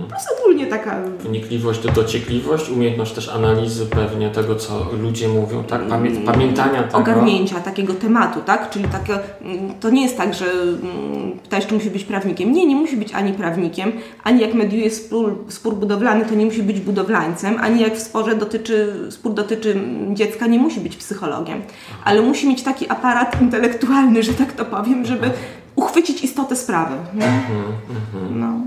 [0.09, 1.01] Plus ogólnie taka...
[1.19, 5.87] Wnikliwość, dociekliwość, umiejętność też analizy pewnie tego, co ludzie mówią, tak?
[5.87, 6.97] Pamię mm, pamiętania tego.
[6.97, 8.69] Ogarnięcia takiego tematu, tak?
[8.69, 12.51] Czyli takie, mm, to nie jest tak, że mm, pytałeś, czy musi być prawnikiem.
[12.51, 13.91] Nie, nie musi być ani prawnikiem,
[14.23, 18.35] ani jak mediuje spór, spór budowlany, to nie musi być budowlańcem, ani jak w sporze
[18.35, 19.81] dotyczy, spór dotyczy
[20.13, 21.61] dziecka, nie musi być psychologiem.
[22.03, 25.31] Ale musi mieć taki aparat intelektualny, że tak to powiem, żeby
[25.75, 26.95] uchwycić istotę sprawy.
[27.13, 28.39] Mhm, mhm.
[28.39, 28.59] No.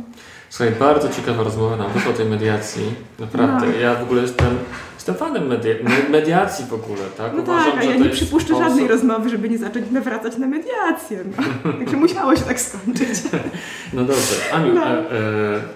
[0.51, 2.83] Słuchaj, bardzo ciekawa rozmowa nawet o tej mediacji.
[3.19, 3.67] Naprawdę.
[3.67, 3.73] No.
[3.81, 4.59] Ja w ogóle jestem
[5.01, 5.75] Jestem fanem media
[6.11, 7.33] mediacji w ogóle, tak?
[7.37, 8.65] No Uważam, tak, a ja nie przypuszczę sposób...
[8.65, 11.25] żadnej rozmowy, żeby nie zacząć nawracać na mediację.
[11.65, 11.73] No.
[11.79, 13.09] Także musiało się tak skończyć.
[13.93, 14.35] No dobrze.
[14.53, 14.87] Aniu, no.
[14.87, 15.03] e, e,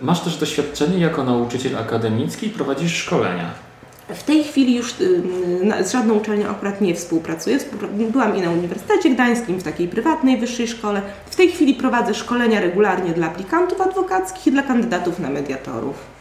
[0.02, 3.50] masz też doświadczenie jako nauczyciel akademicki i prowadzisz szkolenia.
[4.08, 5.22] W tej chwili już y,
[5.84, 7.58] z żadną uczelnią akurat nie współpracuję.
[8.10, 11.02] Byłam i na Uniwersytecie Gdańskim, w takiej prywatnej wyższej szkole.
[11.26, 16.14] W tej chwili prowadzę szkolenia regularnie dla aplikantów adwokackich i dla kandydatów na mediatorów.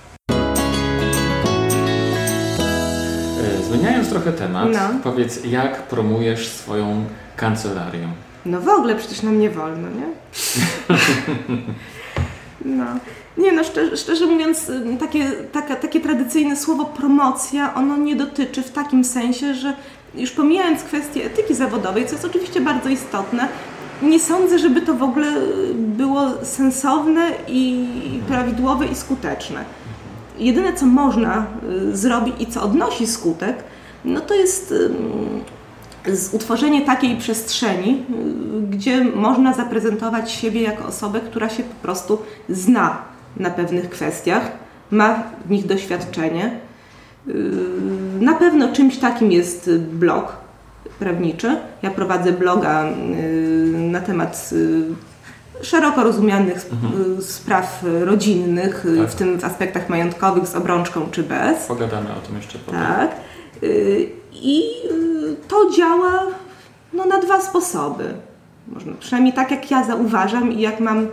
[3.74, 5.00] zmieniając trochę temat, no.
[5.04, 8.08] powiedz, jak promujesz swoją kancelarię?
[8.46, 10.08] No w ogóle przecież nam nie wolno, nie?
[12.66, 12.86] no.
[13.38, 18.72] Nie no, szczerze, szczerze mówiąc, takie, taka, takie tradycyjne słowo promocja, ono nie dotyczy w
[18.72, 19.74] takim sensie, że
[20.16, 23.48] już pomijając kwestię etyki zawodowej, co jest oczywiście bardzo istotne,
[24.02, 25.28] nie sądzę, żeby to w ogóle
[25.74, 27.88] było sensowne i
[28.28, 29.66] prawidłowe i skuteczne.
[30.40, 31.46] Jedyne, co można
[31.92, 33.64] y, zrobić i co odnosi skutek,
[34.06, 34.74] no to jest
[36.32, 38.06] utworzenie takiej przestrzeni,
[38.64, 42.98] y, gdzie można zaprezentować siebie jako osobę, która się po prostu zna
[43.38, 44.52] na pewnych kwestiach,
[44.92, 46.60] ma w nich doświadczenie.
[47.28, 47.34] Y,
[48.20, 50.38] na pewno czymś takim jest blog
[51.00, 51.58] prawniczy.
[51.82, 52.94] Ja prowadzę bloga y,
[53.78, 54.50] na temat
[55.62, 57.22] szeroko rozumianych mhm.
[57.22, 59.10] spraw rodzinnych, tak.
[59.10, 61.66] w tym w aspektach majątkowych z obrączką czy bez.
[61.66, 62.82] Pogadamy o tym jeszcze potem.
[62.82, 63.12] Tak.
[64.34, 64.64] I
[65.48, 66.24] to działa
[66.94, 68.14] no, na dwa sposoby.
[68.68, 71.08] Można, przynajmniej tak jak ja zauważam i jak mam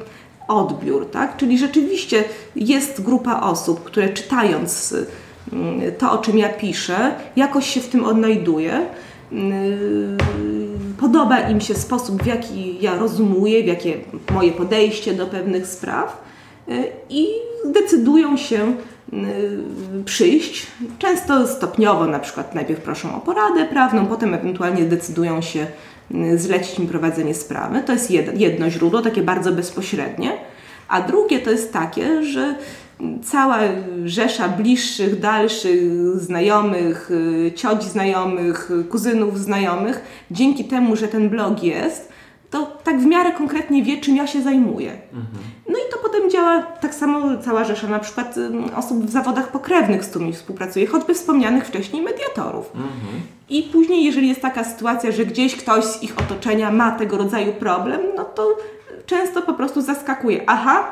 [0.48, 1.36] odbiór, tak?
[1.36, 2.24] Czyli rzeczywiście
[2.56, 4.94] jest grupa osób, które czytając
[5.52, 8.86] mm, to, o czym ja piszę, jakoś się w tym odnajduje.
[11.00, 13.96] Podoba im się sposób, w jaki ja rozumuję, w jakie
[14.32, 16.29] moje podejście do pewnych spraw y,
[17.10, 17.26] i
[17.64, 18.72] decydują się
[19.12, 20.66] Y, przyjść.
[20.98, 25.66] Często stopniowo, na przykład najpierw proszą o poradę prawną, potem ewentualnie decydują się
[26.14, 27.82] y, zlecić mi prowadzenie sprawy.
[27.86, 30.32] To jest jedno źródło, takie bardzo bezpośrednie.
[30.88, 32.54] A drugie to jest takie, że
[33.24, 33.58] cała
[34.04, 35.82] rzesza bliższych, dalszych
[36.16, 42.12] znajomych, y, cioć znajomych, kuzynów znajomych, dzięki temu, że ten blog jest,
[42.50, 44.90] to tak w miarę konkretnie wie, czym ja się zajmuję.
[44.90, 45.42] Mhm.
[45.68, 45.89] No i
[46.40, 48.34] działa tak samo cała rzesza na przykład
[48.76, 52.70] osób w zawodach pokrewnych, z którymi współpracuję, choćby wspomnianych wcześniej mediatorów.
[52.74, 53.20] Mhm.
[53.50, 57.52] I później, jeżeli jest taka sytuacja, że gdzieś ktoś z ich otoczenia ma tego rodzaju
[57.52, 58.56] problem, no to
[59.06, 60.40] często po prostu zaskakuje.
[60.46, 60.84] Aha,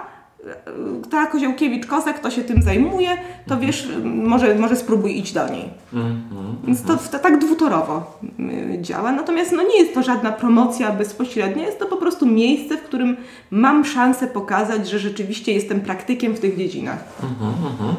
[1.11, 3.09] ta Koziołkiewicz-Kosek, kto się tym zajmuje,
[3.47, 5.71] to wiesz, może, może spróbuj iść do niej.
[5.93, 6.23] Mm,
[6.65, 9.13] Więc to, to, tak dwutorowo y, działa.
[9.13, 13.17] Natomiast no, nie jest to żadna promocja bezpośrednia, jest to po prostu miejsce, w którym
[13.51, 17.05] mam szansę pokazać, że rzeczywiście jestem praktykiem w tych dziedzinach.
[17.23, 17.95] Mm, mm,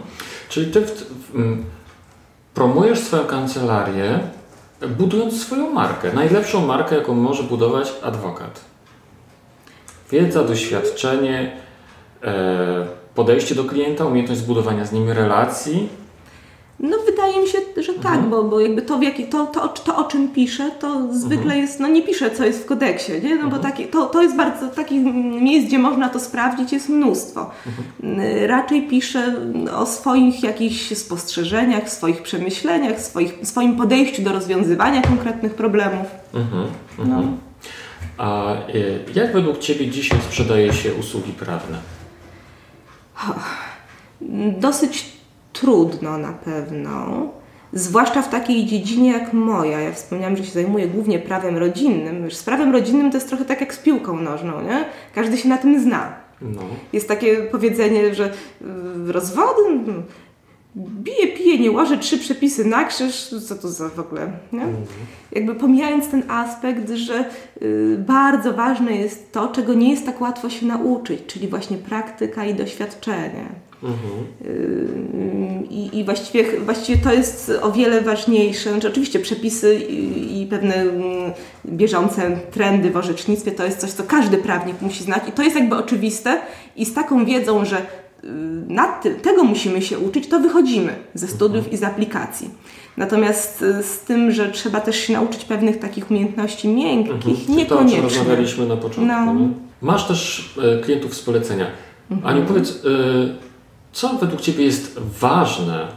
[0.49, 1.63] Czyli ty w, w,
[2.53, 4.19] promujesz swoją kancelarię,
[4.97, 6.13] budując swoją markę.
[6.13, 8.61] Najlepszą markę, jaką może budować adwokat.
[10.11, 11.68] Wiedza, doświadczenie, E,
[13.15, 15.89] podejście do klienta, umiejętność zbudowania z nim relacji?
[16.79, 18.29] No wydaje mi się, że tak, mhm.
[18.29, 21.61] bo, bo jakby to, w jaki, to, to, to, o czym piszę, to zwykle mhm.
[21.61, 23.29] jest, no nie piszę, co jest w kodeksie, nie?
[23.29, 23.49] no mhm.
[23.49, 25.03] bo taki, to, to jest bardzo, takich
[25.41, 27.51] miejsc, gdzie można to sprawdzić, jest mnóstwo.
[27.67, 28.47] Mhm.
[28.47, 29.35] Raczej piszę
[29.75, 36.07] o swoich jakichś spostrzeżeniach, swoich przemyśleniach, swoich, swoim podejściu do rozwiązywania konkretnych problemów.
[36.33, 36.67] Mhm.
[36.97, 37.03] No.
[37.03, 37.37] Mhm.
[38.17, 38.57] A e,
[39.15, 41.98] jak według Ciebie dzisiaj sprzedaje się usługi prawne?
[44.59, 45.13] Dosyć
[45.53, 47.27] trudno na pewno.
[47.73, 49.79] Zwłaszcza w takiej dziedzinie jak moja.
[49.79, 52.31] Ja wspomniałam, że się zajmuję głównie prawem rodzinnym.
[52.31, 54.85] Z prawem rodzinnym to jest trochę tak jak z piłką nożną, nie?
[55.15, 56.13] Każdy się na tym zna.
[56.41, 56.61] No.
[56.93, 58.33] Jest takie powiedzenie, że
[59.07, 59.61] rozwody,
[60.79, 64.61] bije, pije, nie łoży trzy przepisy na krzyż, co to za w ogóle, nie?
[64.61, 64.85] Mhm.
[65.31, 67.25] Jakby pomijając ten aspekt, że
[67.61, 72.45] y, bardzo ważne jest to, czego nie jest tak łatwo się nauczyć, czyli właśnie praktyka
[72.45, 73.45] i doświadczenie.
[73.83, 74.25] Mhm.
[74.45, 78.71] Y, I, I właściwie, właściwie to jest o wiele ważniejsze.
[78.71, 80.89] Znaczy, oczywiście przepisy i, i pewne y,
[81.65, 85.55] bieżące trendy w orzecznictwie to jest coś, co każdy prawnik musi znać i to jest
[85.55, 86.41] jakby oczywiste
[86.75, 87.85] i z taką wiedzą, że
[88.67, 92.49] nad tym, tego musimy się uczyć, to wychodzimy ze studiów i z aplikacji.
[92.97, 97.57] Natomiast y, z tym, że trzeba też się nauczyć pewnych takich umiejętności miękkich, mhm.
[97.57, 97.65] niekoniecznie.
[97.65, 99.05] To, o czym rozmawialiśmy na początku.
[99.05, 99.49] No.
[99.81, 101.65] Masz też e, klientów z polecenia.
[102.11, 102.35] Mhm.
[102.35, 102.79] Aniu, powiedz, e,
[103.91, 105.87] co według Ciebie jest ważne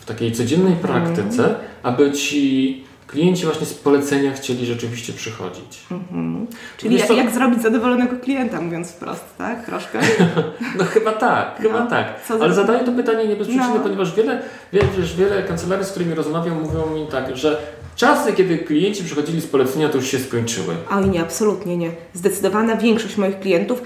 [0.00, 1.54] w takiej codziennej praktyce, mhm.
[1.82, 5.80] aby Ci klienci właśnie z polecenia chcieli rzeczywiście przychodzić.
[5.90, 6.46] Mhm.
[6.76, 9.66] Czyli jak, jak, zrobić zadowolonego klienta, mówiąc wprost, tak?
[9.66, 9.98] Troszkę?
[10.78, 11.90] no chyba tak, chyba no.
[11.90, 12.06] tak.
[12.40, 13.80] Ale zadaję to pytanie nie bez przyczyny, no.
[13.80, 14.42] ponieważ wiele,
[14.98, 19.46] wiesz, wiele kancelarii, z którymi rozmawiam, mówią mi tak, że Czasy, kiedy klienci przychodzili z
[19.46, 20.74] polecenia, to już się skończyły.
[20.90, 21.90] Oj nie, absolutnie nie.
[22.14, 23.82] Zdecydowana większość moich klientów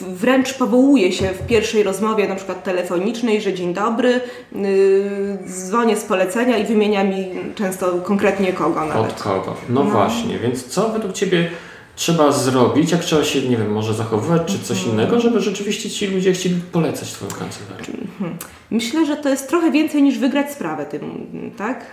[0.00, 4.20] wręcz powołuje się w pierwszej rozmowie, na przykład telefonicznej, że dzień dobry,
[4.52, 9.12] yy, dzwonię z polecenia i wymienia mi często konkretnie kogo nawet.
[9.12, 9.54] Od kogo.
[9.68, 11.50] No, no, właśnie, więc co według Ciebie
[11.96, 14.94] trzeba zrobić, jak trzeba się, nie wiem, może zachowywać, czy coś mhm.
[14.94, 17.86] innego, żeby rzeczywiście ci ludzie chcieli polecać Twoją kancelarię?
[18.02, 18.38] Mhm.
[18.70, 21.84] Myślę, że to jest trochę więcej niż wygrać sprawę tym, tak?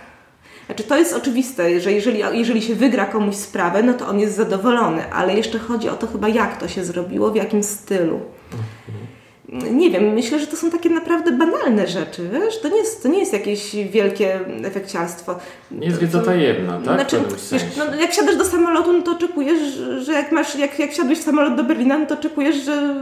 [0.66, 4.36] Znaczy to jest oczywiste, że jeżeli, jeżeli się wygra komuś sprawę, no to on jest
[4.36, 8.20] zadowolony, ale jeszcze chodzi o to chyba jak to się zrobiło, w jakim stylu.
[8.52, 9.09] Mhm.
[9.52, 12.60] Nie wiem, myślę, że to są takie naprawdę banalne rzeczy, wiesz?
[12.60, 15.38] To nie jest, to nie jest jakieś wielkie efekciarstwo.
[15.70, 16.94] Nie jest wiedza tajemna, tak?
[16.94, 17.16] Znaczy,
[17.52, 19.58] wiesz, no, jak siadasz do samolotu, no to oczekujesz,
[20.02, 22.94] że jak masz, jak, jak siadłeś w samolot do Berlina, no to oczekujesz, że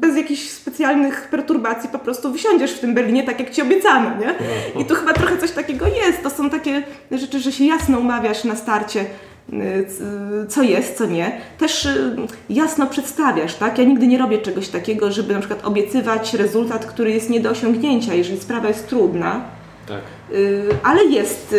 [0.00, 4.34] bez jakichś specjalnych perturbacji po prostu wysiądziesz w tym Berlinie tak, jak ci obiecano, nie?
[4.82, 6.22] I tu chyba trochę coś takiego jest.
[6.22, 9.04] To są takie rzeczy, że się jasno umawiasz na starcie,
[10.48, 11.40] co jest, co nie.
[11.58, 12.16] Też y,
[12.50, 13.78] jasno przedstawiasz, tak?
[13.78, 17.50] Ja nigdy nie robię czegoś takiego, żeby na przykład obiecywać rezultat, który jest nie do
[17.50, 19.44] osiągnięcia, jeżeli sprawa jest trudna.
[19.88, 20.00] Tak.
[20.32, 21.54] Y, ale jest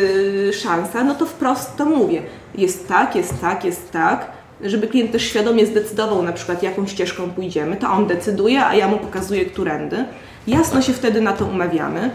[0.53, 2.21] szansa, no to wprost to mówię.
[2.55, 7.29] Jest tak, jest tak, jest tak żeby klient też świadomie zdecydował na przykład jaką ścieżką
[7.29, 10.05] pójdziemy, to on decyduje, a ja mu pokazuję którędy.
[10.47, 12.11] Jasno się wtedy na to umawiamy.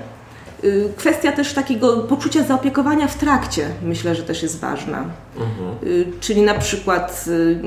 [0.65, 5.05] Y, kwestia też takiego poczucia zaopiekowania w trakcie myślę, że też jest ważna.
[5.37, 5.93] Mhm.
[5.93, 7.61] Y, czyli na przykład y,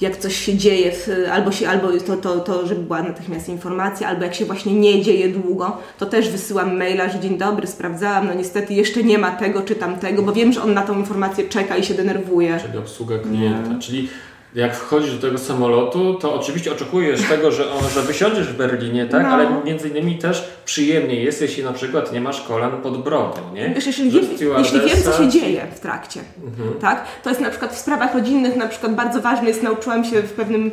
[0.00, 0.92] jak coś się dzieje,
[1.32, 5.02] albo, się, albo to, to, to, żeby była natychmiast informacja, albo jak się właśnie nie
[5.02, 9.30] dzieje długo, to też wysyłam maila, że dzień dobry, sprawdzałam, no niestety jeszcze nie ma
[9.30, 12.58] tego czy tamtego, bo wiem, że on na tą informację czeka i się denerwuje.
[12.66, 13.78] Czyli obsługa klienta, nie.
[13.78, 14.08] czyli
[14.54, 19.06] jak wchodzisz do tego samolotu, to oczywiście oczekujesz tego, że, on, że wysiądziesz w Berlinie,
[19.06, 19.22] tak?
[19.22, 19.28] No.
[19.28, 23.74] Ale między innymi też przyjemnie jest, jeśli na przykład nie masz kolan pod brodą, nie?
[23.74, 24.24] Wiesz, jeśli, wiem,
[24.58, 26.74] jeśli wiem, co się dzieje w trakcie, mhm.
[26.80, 27.04] tak?
[27.22, 30.32] To jest na przykład w sprawach rodzinnych na przykład bardzo ważne jest, nauczyłam się w
[30.32, 30.70] pewnym,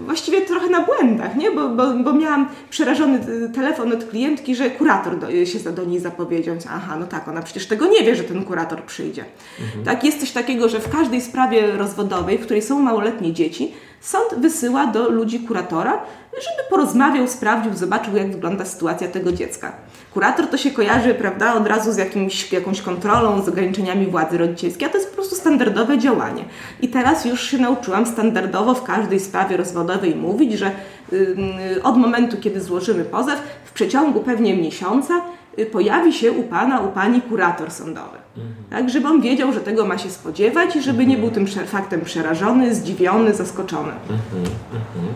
[0.00, 1.50] właściwie trochę na błędach, nie?
[1.50, 3.20] Bo, bo, bo miałam przerażony
[3.54, 6.56] telefon od klientki, że kurator do, się do niej zapowiedział.
[6.70, 9.24] Aha, no tak, ona przecież tego nie wie, że ten kurator przyjdzie.
[9.60, 9.84] Mhm.
[9.84, 10.04] Tak?
[10.04, 13.72] Jest coś takiego, że w każdej sprawie rozwodowej, w której są małoletni dzieci,
[14.04, 15.92] sąd wysyła do ludzi kuratora,
[16.32, 19.72] żeby porozmawiał, sprawdził, zobaczył, jak wygląda sytuacja tego dziecka.
[20.14, 24.88] Kurator to się kojarzy, prawda, od razu z jakimś, jakąś kontrolą, z ograniczeniami władzy rodzicielskiej,
[24.88, 26.44] a to jest po prostu standardowe działanie.
[26.80, 30.70] I teraz już się nauczyłam standardowo w każdej sprawie rozwodowej mówić, że
[31.12, 35.20] yy, od momentu, kiedy złożymy pozew, w przeciągu pewnie miesiąca
[35.58, 38.23] Y, pojawi się u Pana, u Pani kurator sądowy.
[38.36, 38.54] Mhm.
[38.70, 42.00] Tak, żeby on wiedział, że tego ma się spodziewać i żeby nie był tym faktem
[42.00, 43.92] przerażony, zdziwiony, zaskoczony.
[43.92, 45.14] Mhm, mhm.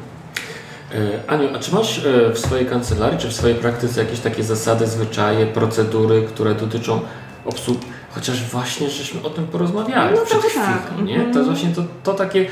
[0.94, 4.44] E, Aniu, a czy masz e, w swojej kancelarii, czy w swojej praktyce jakieś takie
[4.44, 7.00] zasady, zwyczaje, procedury, które dotyczą
[7.44, 7.86] obsługi?
[8.10, 11.04] Chociaż właśnie żeśmy o tym porozmawiali no, przed chwilą, tak.
[11.04, 11.30] nie?
[11.34, 12.46] To właśnie to, to takie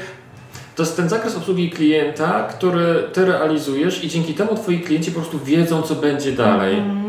[0.76, 5.20] to jest ten zakres obsługi klienta, który ty realizujesz i dzięki temu twoi klienci po
[5.20, 6.78] prostu wiedzą, co będzie dalej.
[6.78, 7.05] Mm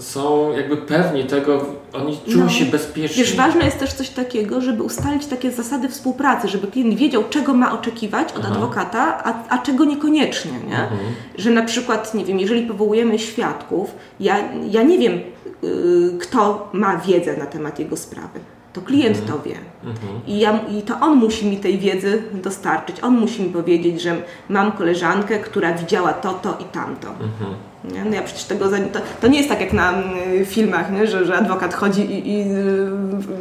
[0.00, 2.50] są jakby pewni tego, oni czują no.
[2.50, 3.24] się bezpiecznie.
[3.24, 7.54] Wiesz, ważne jest też coś takiego, żeby ustalić takie zasady współpracy, żeby klient wiedział, czego
[7.54, 8.54] ma oczekiwać od Aha.
[8.54, 10.82] adwokata, a, a czego niekoniecznie, nie?
[10.82, 11.00] Mhm.
[11.38, 14.36] Że na przykład, nie wiem, jeżeli powołujemy świadków, ja,
[14.70, 15.20] ja nie wiem,
[15.62, 18.40] yy, kto ma wiedzę na temat jego sprawy
[18.72, 19.32] to klient mhm.
[19.32, 19.56] to wie.
[19.84, 20.20] Mhm.
[20.26, 22.96] I, ja, I to on musi mi tej wiedzy dostarczyć.
[23.02, 27.08] On musi mi powiedzieć, że mam koleżankę, która widziała to, to i tamto.
[27.08, 27.54] Mhm.
[27.92, 28.04] Nie?
[28.04, 29.92] No ja przecież tego to, to nie jest tak jak na
[30.40, 31.06] y, filmach, nie?
[31.06, 32.42] Że, że adwokat chodzi i, i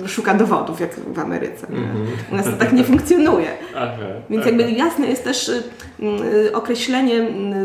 [0.06, 1.68] y, szuka dowodów, jak w Ameryce.
[1.68, 2.08] Mhm.
[2.32, 3.48] U nas to tak nie funkcjonuje.
[3.76, 3.94] Aha,
[4.30, 5.64] Więc jakby jasne jest też y,
[6.34, 7.16] y, określenie,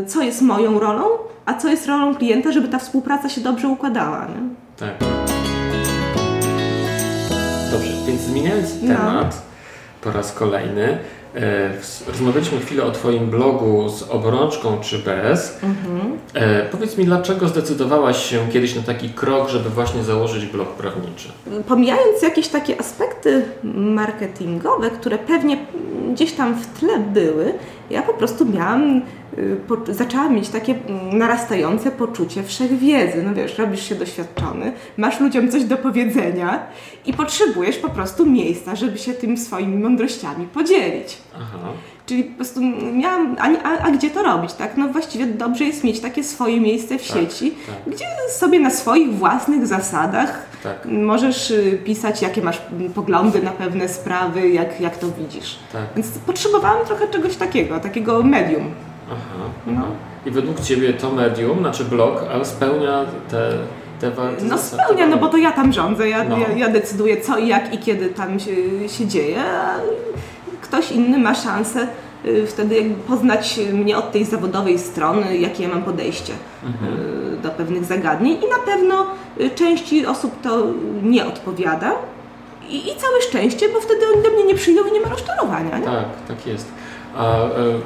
[0.03, 1.05] y, co jest moją rolą,
[1.47, 4.27] a co jest rolą klienta, żeby ta współpraca się dobrze układała.
[4.27, 4.49] Nie?
[4.77, 4.95] Tak.
[7.71, 8.95] Dobrze, więc zmieniając no.
[8.95, 9.43] temat
[10.01, 10.99] po raz kolejny,
[12.09, 15.59] rozmawialiśmy chwilę o Twoim blogu z obrączką czy bez.
[15.63, 16.19] Mhm.
[16.35, 21.29] E, powiedz mi, dlaczego zdecydowałaś się kiedyś na taki krok, żeby właśnie założyć blog prawniczy?
[21.69, 23.43] Pomijając jakieś takie aspekty
[23.75, 25.59] marketingowe, które pewnie
[26.13, 27.55] gdzieś tam w tle były,
[27.91, 29.03] ja po prostu miałam
[29.89, 30.75] Y, zaczęłam mieć takie
[31.13, 33.23] narastające poczucie wszechwiedzy.
[33.23, 36.67] No wiesz, robisz się doświadczony, masz ludziom coś do powiedzenia
[37.07, 41.19] i potrzebujesz po prostu miejsca, żeby się tym swoimi mądrościami podzielić.
[41.35, 41.59] Aha.
[42.07, 42.61] Czyli po prostu
[42.93, 44.77] miałam, a, a, a, gdzie to robić, tak?
[44.77, 47.95] No właściwie dobrze jest mieć takie swoje miejsce w tak, sieci, tak.
[47.95, 50.85] gdzie sobie na swoich własnych zasadach tak.
[50.85, 52.63] możesz y, pisać, jakie masz
[52.95, 55.59] poglądy na pewne sprawy, jak, jak to widzisz.
[55.73, 55.83] Tak.
[55.97, 58.65] Więc potrzebowałam trochę czegoś takiego, takiego medium.
[59.11, 59.83] Aha, no.
[60.27, 63.53] I według Ciebie to medium, znaczy blog, ale spełnia te,
[64.43, 66.39] No spełnia, no bo to ja tam rządzę, ja, no.
[66.39, 69.75] ja, ja, decyduję co i jak i kiedy tam się, się dzieje, a
[70.63, 71.89] ktoś inny ma szansę
[72.25, 76.33] y, wtedy jakby poznać mnie od tej zawodowej strony, jakie ja mam podejście
[76.67, 76.95] mhm.
[77.35, 79.07] Y, do pewnych zagadnień i na pewno
[79.41, 80.67] y, części osób to
[81.03, 81.93] nie odpowiada
[82.69, 85.79] i, i całe szczęście, bo wtedy oni do mnie nie przyjdą i nie ma rozczarowania.
[85.79, 85.85] Nie?
[85.85, 86.69] Tak, tak jest.
[87.19, 87.83] A,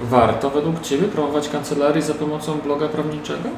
[0.00, 3.48] warto według Ciebie promować kancelarii za pomocą bloga prawniczego?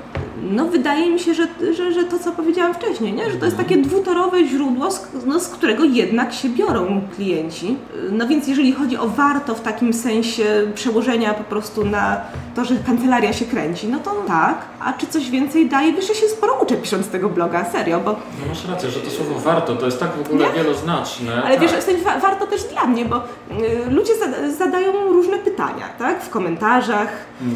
[0.43, 3.31] No wydaje mi się, że, że, że to co powiedziałam wcześniej, nie?
[3.31, 7.77] że to jest takie dwutorowe źródło, z, no, z którego jednak się biorą klienci.
[8.13, 12.21] No więc jeżeli chodzi o warto w takim sensie przełożenia po prostu na
[12.55, 14.59] to, że kancelaria się kręci, no to tak.
[14.81, 15.93] A czy coś więcej daje?
[15.93, 18.11] Wiesz, ja się sporo uczę pisząc tego bloga, serio, bo...
[18.11, 20.55] No masz rację, że to słowo warto to jest tak w ogóle nie?
[20.55, 21.43] wieloznaczne.
[21.43, 21.69] Ale tak.
[21.87, 26.23] wiesz, wa warto też dla mnie, bo y, ludzie zada zadają różne pytania, tak?
[26.29, 27.09] W komentarzach.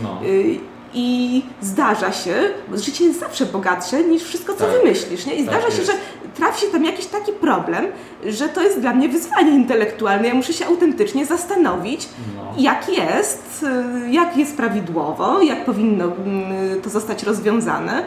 [0.02, 0.20] No.
[0.26, 0.58] Y,
[0.94, 2.34] i zdarza się,
[2.68, 4.74] bo życie jest zawsze bogatsze niż wszystko, co tak.
[4.74, 5.26] wymyślisz.
[5.26, 5.34] Nie?
[5.34, 5.92] I zdarza tak się, że
[6.34, 7.84] trafi się tam jakiś taki problem,
[8.26, 10.28] że to jest dla mnie wyzwanie intelektualne.
[10.28, 12.54] Ja muszę się autentycznie zastanowić, no.
[12.58, 13.66] jak jest,
[14.10, 18.04] jak jest prawidłowo, jak powinno mm, to zostać rozwiązane.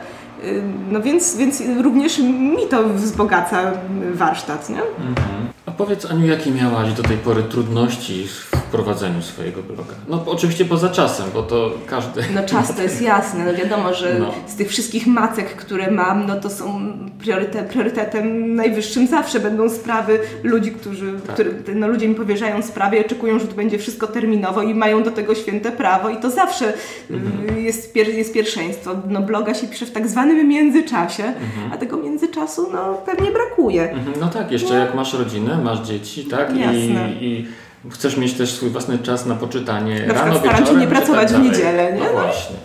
[0.92, 3.72] No więc, więc również mi to wzbogaca
[4.14, 4.82] warsztat, nie?
[4.82, 5.48] Mhm.
[5.66, 8.28] A powiedz Aniu, jakie miałaś do tej pory trudności
[8.76, 9.94] prowadzeniu swojego bloga.
[10.08, 12.22] No oczywiście poza czasem, bo to każdy...
[12.36, 14.34] No czas to jest jasne, no wiadomo, że no.
[14.48, 20.20] z tych wszystkich macek, które mam, no to są priorytet, priorytetem najwyższym zawsze będą sprawy
[20.44, 21.34] ludzi, którzy, tak.
[21.34, 25.04] który, no ludzie mi powierzają sprawy i oczekują, że to będzie wszystko terminowo i mają
[25.04, 26.74] do tego święte prawo i to zawsze
[27.12, 27.64] mhm.
[27.64, 28.96] jest, pier, jest pierwszeństwo.
[29.08, 31.74] No bloga się pisze w tak zwanym międzyczasie, mhm.
[31.74, 33.92] a tego międzyczasu no pewnie brakuje.
[33.92, 34.14] Mhm.
[34.20, 34.80] No tak, jeszcze no.
[34.80, 36.58] jak masz rodzinę, masz dzieci, tak?
[36.58, 37.14] Jasne.
[37.22, 37.48] I, i
[37.90, 40.66] chcesz mieć też swój własny czas na poczytanie na rano, wieczorem.
[40.66, 42.00] się nie pracować tak w niedzielę, nie?
[42.00, 42.56] No właśnie.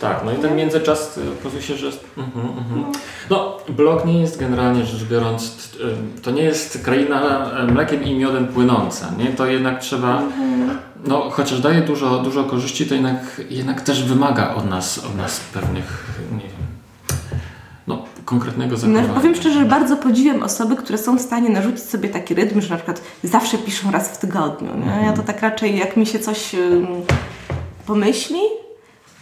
[0.00, 2.04] Tak, no i ten międzyczas y, okazuje się, że jest...
[2.18, 2.84] Mhm, mhm.
[3.30, 5.70] No, blog nie jest generalnie rzecz biorąc,
[6.16, 9.26] y, to nie jest kraina y, mlekiem i miodem płynąca, nie?
[9.26, 10.78] To jednak trzeba, mhm.
[11.06, 15.40] no chociaż daje dużo, dużo korzyści, to jednak, jednak też wymaga od nas, od nas
[15.40, 16.53] pewnych, nie no,
[18.24, 19.08] konkretnego zachowania.
[19.08, 22.60] No, powiem szczerze, że bardzo podziwiam osoby, które są w stanie narzucić sobie taki rytm,
[22.60, 24.76] że na przykład zawsze piszą raz w tygodniu.
[24.76, 24.86] Nie?
[24.86, 25.26] Ja to mhm.
[25.26, 26.56] tak raczej, jak mi się coś
[27.86, 28.40] pomyśli,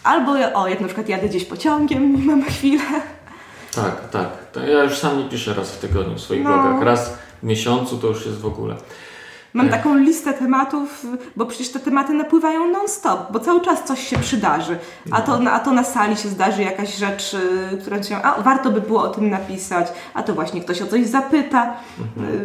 [0.04, 2.82] albo o, jak na przykład jadę gdzieś pociągiem i mam chwilę.
[3.74, 4.28] Tak, tak.
[4.52, 6.50] To ja już sam nie piszę raz w tygodniu w swoich no.
[6.50, 6.82] blogach.
[6.82, 8.76] Raz w miesiącu to już jest w ogóle.
[9.54, 14.18] Mam taką listę tematów, bo przecież te tematy napływają non-stop, bo cały czas coś się
[14.18, 14.78] przydarzy.
[15.10, 17.34] A to, a to na sali się zdarzy jakaś rzecz,
[17.72, 20.86] y, która się, a warto by było o tym napisać, a to właśnie ktoś o
[20.86, 21.76] coś zapyta.
[22.16, 22.38] Mhm.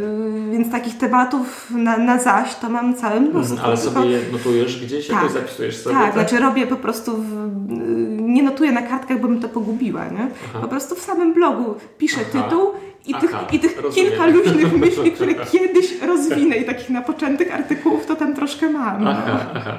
[0.49, 3.55] Y, więc takich tematów na, na zaś to mam całe mnóstwo.
[3.55, 5.95] Mhm, ale sobie je notujesz gdzieś, tak, jakoś zapisujesz sobie?
[5.95, 9.49] Tak, tak, znaczy robię po prostu, w, y, nie notuję na kartkach, bo bym to
[9.49, 10.27] pogubiła, nie?
[10.61, 12.43] Po prostu w samym blogu piszę Aha.
[12.43, 12.71] tytuł
[13.07, 18.05] i tych, Aha, i tych kilka luźnych myśli, które kiedyś rozwinę i takich napoczętych artykułów
[18.05, 19.03] to tam troszkę mam.
[19.03, 19.09] No.
[19.09, 19.77] Aha, aha.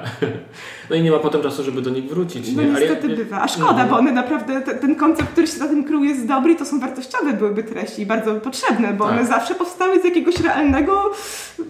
[0.89, 2.55] no i nie ma potem czasu, żeby do nich wrócić.
[2.55, 2.69] No nie?
[2.69, 3.41] niestety ja, bywa.
[3.41, 6.55] A szkoda, bo one naprawdę, ten koncept, który się za tym krył jest dobry i
[6.55, 9.13] to są wartościowe byłyby treści i bardzo potrzebne, bo tak.
[9.13, 11.11] one zawsze powstały z jakiegoś realnego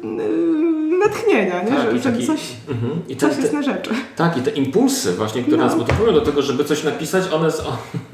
[0.03, 1.70] yy, natchnienia, nie?
[1.70, 2.39] Tak, że, że taki, coś,
[2.70, 3.01] mhm.
[3.07, 3.89] I coś te, jest na rzeczy.
[4.16, 5.66] Tak, i te impulsy właśnie, które no.
[5.66, 7.49] nas motywują do tego, żeby coś napisać, one,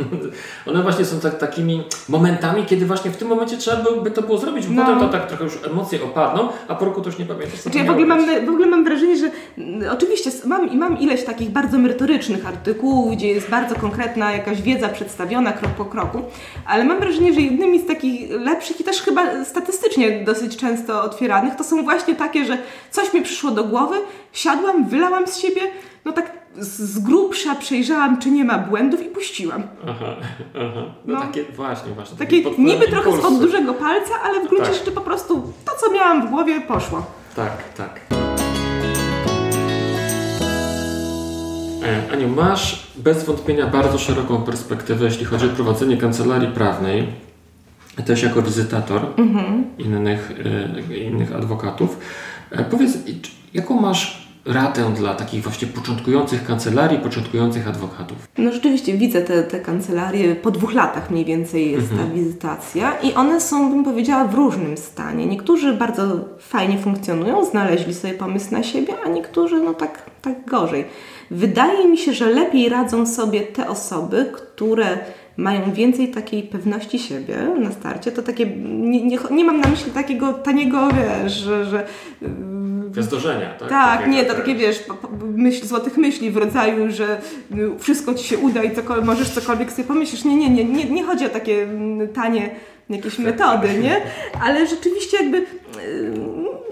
[0.69, 4.37] one właśnie są tak, takimi momentami, kiedy właśnie w tym momencie trzeba by to było
[4.37, 4.81] zrobić, bo no.
[4.81, 7.59] potem to tak trochę już emocje opadną, a po roku to już nie pamiętasz.
[7.59, 11.23] Znaczy, ja w ogóle, mam, w ogóle mam wrażenie, że mm, oczywiście mam, mam ileś
[11.23, 16.21] takich bardzo merytorycznych artykułów, gdzie jest bardzo konkretna jakaś wiedza przedstawiona krok po kroku,
[16.65, 21.55] ale mam wrażenie, że jednymi z takich lepszych i też chyba statystycznie dosyć często otwieranych
[21.55, 22.57] to są właśnie takie, że
[22.91, 23.95] coś mi przyszło do głowy,
[24.33, 25.61] siadłam, wylałam z siebie,
[26.05, 29.63] no tak z grubsza przejrzałam, czy nie ma błędów i puściłam.
[29.87, 30.15] Aha,
[30.55, 30.81] aha.
[31.05, 32.17] No, no takie właśnie, właśnie.
[32.17, 34.75] Takie, takie niby trochę od dużego palca, ale w gruncie tak.
[34.75, 37.05] rzeczy po prostu to, co miałam w głowie, poszło.
[37.35, 37.99] Tak, tak.
[41.83, 47.07] E, Aniu, masz bez wątpienia bardzo szeroką perspektywę, jeśli chodzi o prowadzenie kancelarii prawnej,
[48.05, 49.65] też jako wizytator mhm.
[49.77, 50.31] innych,
[50.91, 51.99] y, innych adwokatów.
[52.51, 52.97] E, powiedz,
[53.53, 58.17] jaką masz radę dla takich właśnie początkujących kancelarii, początkujących adwokatów?
[58.37, 62.09] No rzeczywiście widzę te, te kancelarie, po dwóch latach mniej więcej jest mhm.
[62.09, 65.25] ta wizytacja i one są, bym powiedziała, w różnym stanie.
[65.25, 70.85] Niektórzy bardzo fajnie funkcjonują, znaleźli sobie pomysł na siebie, a niektórzy no tak, tak gorzej.
[71.31, 74.97] Wydaje mi się, że lepiej radzą sobie te osoby, które
[75.37, 79.91] mają więcej takiej pewności siebie na starcie, to takie, nie, nie, nie mam na myśli
[79.91, 81.87] takiego taniego, wiesz, że, że
[82.95, 83.69] Gwiazdorzenia, tak?
[83.69, 84.83] Tak, nie, to takie wiesz,
[85.21, 87.21] myśl, złotych myśli w rodzaju, że
[87.51, 90.25] y, wszystko ci się uda i cokolwiek, możesz cokolwiek sobie pomyślisz.
[90.25, 92.49] Nie, nie, nie, nie, nie chodzi o takie mm, tanie
[92.89, 94.01] jakieś metody, nie?
[94.41, 95.45] Ale rzeczywiście jakby, y,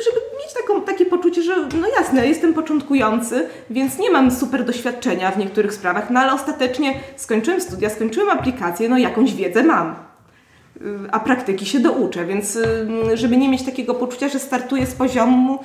[0.05, 5.31] żeby mieć taką, takie poczucie, że no jasne, jestem początkujący, więc nie mam super doświadczenia
[5.31, 9.95] w niektórych sprawach, no ale ostatecznie skończyłem studia, skończyłem aplikację, no jakąś wiedzę mam
[11.11, 15.59] a praktyki się douczę, więc y, żeby nie mieć takiego poczucia, że startuję z poziomu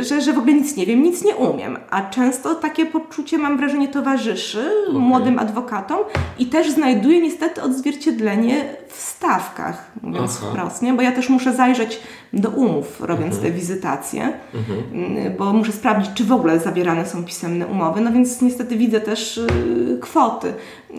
[0.00, 1.78] że, że w ogóle nic nie wiem, nic nie umiem.
[1.90, 5.00] A często takie poczucie, mam wrażenie, towarzyszy okay.
[5.00, 5.98] młodym adwokatom
[6.38, 10.50] i też znajduje niestety odzwierciedlenie w stawkach, mówiąc Aha.
[10.50, 10.92] wprost, nie?
[10.92, 12.00] bo ja też muszę zajrzeć
[12.32, 13.42] do umów, robiąc mhm.
[13.42, 15.36] te wizytacje, mhm.
[15.38, 19.38] bo muszę sprawdzić, czy w ogóle zawierane są pisemne umowy, no więc niestety widzę też
[19.38, 20.54] y, kwoty.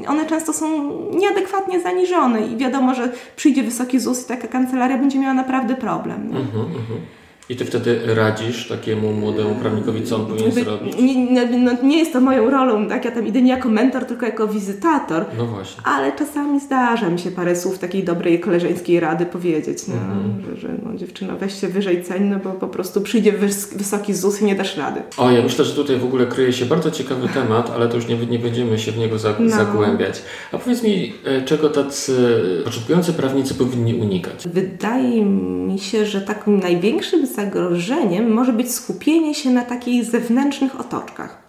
[0.08, 5.20] One często są nieadekwatnie zaniżone i wiadomo, że przyjdzie wysoki ZUS i taka kancelaria będzie
[5.20, 6.22] miała naprawdę problem.
[6.22, 7.00] Mhm, mhm.
[7.54, 10.94] I ty wtedy radzisz takiemu młodemu prawnikowi, co on powinien zrobić?
[10.98, 13.06] Nie, no, nie jest to moją rolą, tak?
[13.06, 15.26] Ja tam idę nie jako mentor, tylko jako wizytator.
[15.38, 15.84] No właśnie.
[15.86, 20.44] Ale czasami zdarza mi się parę słów takiej dobrej koleżeńskiej rady powiedzieć, no, mhm.
[20.46, 24.14] że, że no, dziewczyno, weź się wyżej ceń, no bo po prostu przyjdzie wys wysoki
[24.14, 25.02] ZUS i nie dasz rady.
[25.18, 28.08] O, ja myślę, że tutaj w ogóle kryje się bardzo ciekawy temat, ale to już
[28.08, 29.50] nie, nie będziemy się w niego za, no.
[29.50, 30.22] zagłębiać.
[30.52, 34.48] A powiedz mi, e, czego tacy początkujący prawnicy powinni unikać?
[34.48, 37.43] Wydaje mi się, że takim największym zagrożeniem
[38.22, 41.44] może być skupienie się na takich zewnętrznych otoczkach.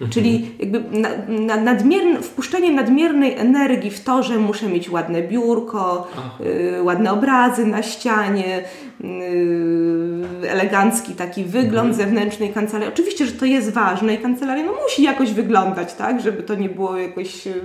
[0.00, 0.10] Mhm.
[0.10, 6.08] Czyli jakby na, na, nadmierne, wpuszczenie nadmiernej energii w to, że muszę mieć ładne biurko,
[6.40, 8.62] y, ładne obrazy na ścianie,
[9.00, 11.94] y, elegancki taki wygląd mhm.
[11.94, 12.92] zewnętrznej kancelarii.
[12.92, 16.68] Oczywiście, że to jest ważne i kancelaria no, musi jakoś wyglądać, tak, żeby to nie
[16.68, 17.60] było jakoś y,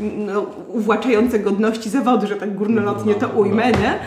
[0.00, 3.78] no, uwłaczające godności zawodu, że tak górnolotnie to no, ujmę, no.
[3.78, 3.98] nie?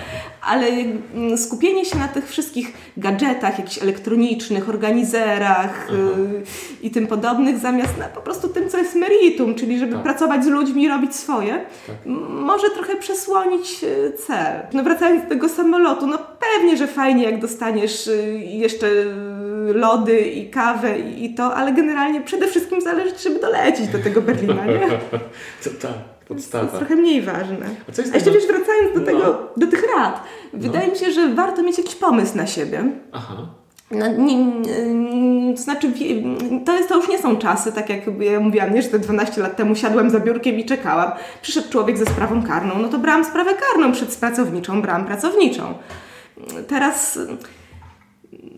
[0.42, 6.44] Ale mm, skupienie się na tych wszystkich gadżetach, jakichś elektronicznych, organizerach yy,
[6.82, 10.04] i tym podobnych, zamiast na po prostu tym, co jest meritum, czyli żeby tak.
[10.04, 11.96] pracować z ludźmi i robić swoje, tak.
[12.30, 14.60] może trochę przesłonić y, cel.
[14.74, 18.88] No wracając do tego samolotu, no pewnie, że fajnie, jak dostaniesz y, jeszcze
[19.74, 24.66] lody i kawę i to, ale generalnie przede wszystkim zależy, żeby dolecieć do tego Berlina,
[24.66, 24.88] nie?
[25.64, 26.66] to tak podstawa.
[26.66, 27.70] To jest trochę mniej ważne.
[27.90, 29.66] A, co jest A jeszcze wiesz, wracając do, tego, no.
[29.66, 30.24] do tych rad,
[30.54, 30.94] wydaje no.
[30.94, 32.84] mi się, że warto mieć jakiś pomysł na siebie.
[33.12, 33.36] Aha.
[33.92, 35.92] No, nie, nie, to znaczy,
[36.66, 39.42] to, jest, to już nie są czasy, tak jak ja mówiłam, nie, że te 12
[39.42, 41.12] lat temu siadłam za biurkiem i czekałam.
[41.42, 45.74] Przyszedł człowiek ze sprawą karną, no to brałam sprawę karną, przed pracowniczą brałam pracowniczą.
[46.68, 47.20] Teraz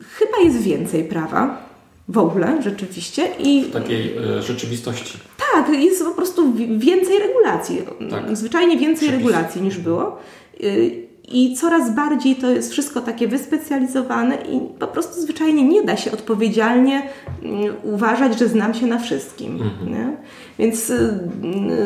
[0.09, 1.70] chyba jest więcej prawa
[2.08, 3.28] w ogóle rzeczywiście.
[3.39, 5.18] I, w takiej e, rzeczywistości.
[5.54, 7.82] Tak, jest po prostu więcej regulacji.
[8.10, 8.38] Tak.
[8.38, 9.28] Zwyczajnie więcej Przepisy.
[9.28, 10.18] regulacji niż było.
[10.64, 10.91] Y,
[11.32, 16.12] I coraz bardziej to jest wszystko takie wyspecjalizowane i po prostu zwyczajnie nie da się
[16.12, 17.10] odpowiedzialnie
[17.43, 19.62] mm, uważać, że znam się na wszystkim.
[19.62, 20.18] Mhm.
[20.60, 21.20] Więc y,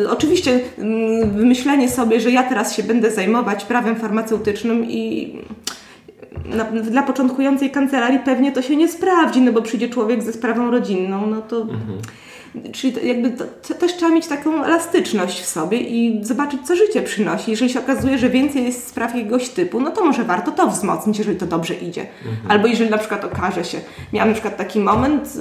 [0.03, 0.61] y, oczywiście y,
[1.27, 5.33] wymyślenie sobie, że ja teraz się będę zajmować prawem farmaceutycznym i
[6.49, 10.71] na, dla początkującej kancelarii pewnie to się nie sprawdzi, no bo przyjdzie człowiek ze sprawą
[10.71, 11.61] rodzinną, no to...
[11.61, 11.99] Mhm.
[12.73, 17.01] Czyli jakby to, to też trzeba mieć taką elastyczność w sobie i zobaczyć, co życie
[17.01, 17.51] przynosi.
[17.51, 21.17] Jeżeli się okazuje, że więcej jest spraw jakiegoś typu, no to może warto to wzmocnić,
[21.17, 22.01] jeżeli to dobrze idzie.
[22.01, 22.51] Mhm.
[22.51, 23.77] Albo jeżeli na przykład okaże się,
[24.13, 25.33] miałam na przykład taki moment,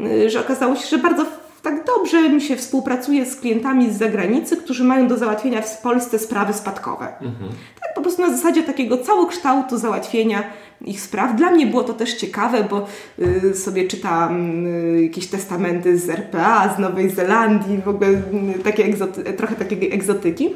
[0.00, 1.26] y, że okazało się, że bardzo
[1.62, 6.18] tak dobrze mi się współpracuje z klientami z zagranicy, którzy mają do załatwienia w Polsce
[6.18, 7.08] sprawy spadkowe.
[7.08, 7.50] Mhm.
[7.80, 10.42] Tak po prostu na zasadzie takiego całokształtu załatwienia
[10.80, 11.36] ich spraw.
[11.36, 12.86] Dla mnie było to też ciekawe, bo
[13.18, 18.84] y, sobie czytałam y, jakieś testamenty z RPA, z Nowej Zelandii, w ogóle y, takie
[18.84, 20.54] egzoty, trochę takiej egzotyki.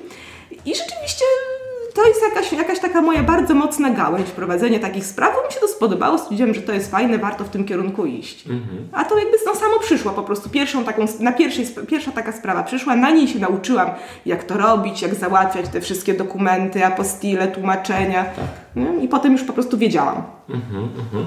[0.50, 1.24] I rzeczywiście
[1.96, 5.60] to jest jakaś, jakaś taka moja bardzo mocna gałęź, prowadzenie takich spraw, bo mi się
[5.60, 8.46] to spodobało, stwierdziłem, że to jest fajne, warto w tym kierunku iść.
[8.48, 8.88] Mhm.
[8.92, 10.48] A to jakby no, samo przyszło po prostu.
[10.50, 13.90] Pierwszą taką, na pierwszej, pierwsza taka sprawa przyszła, na niej się nauczyłam,
[14.26, 18.24] jak to robić, jak załatwiać te wszystkie dokumenty, apostile, tłumaczenia.
[18.24, 18.84] Tak.
[19.02, 20.22] I potem już po prostu wiedziałam.
[20.48, 21.26] Mhm, mhm.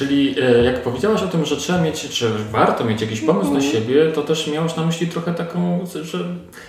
[0.00, 3.58] Czyli e, jak powiedziałaś o tym, że trzeba mieć, czy warto mieć jakiś pomysł na
[3.58, 3.72] mhm.
[3.72, 6.18] siebie, to też miałaś na myśli trochę taką że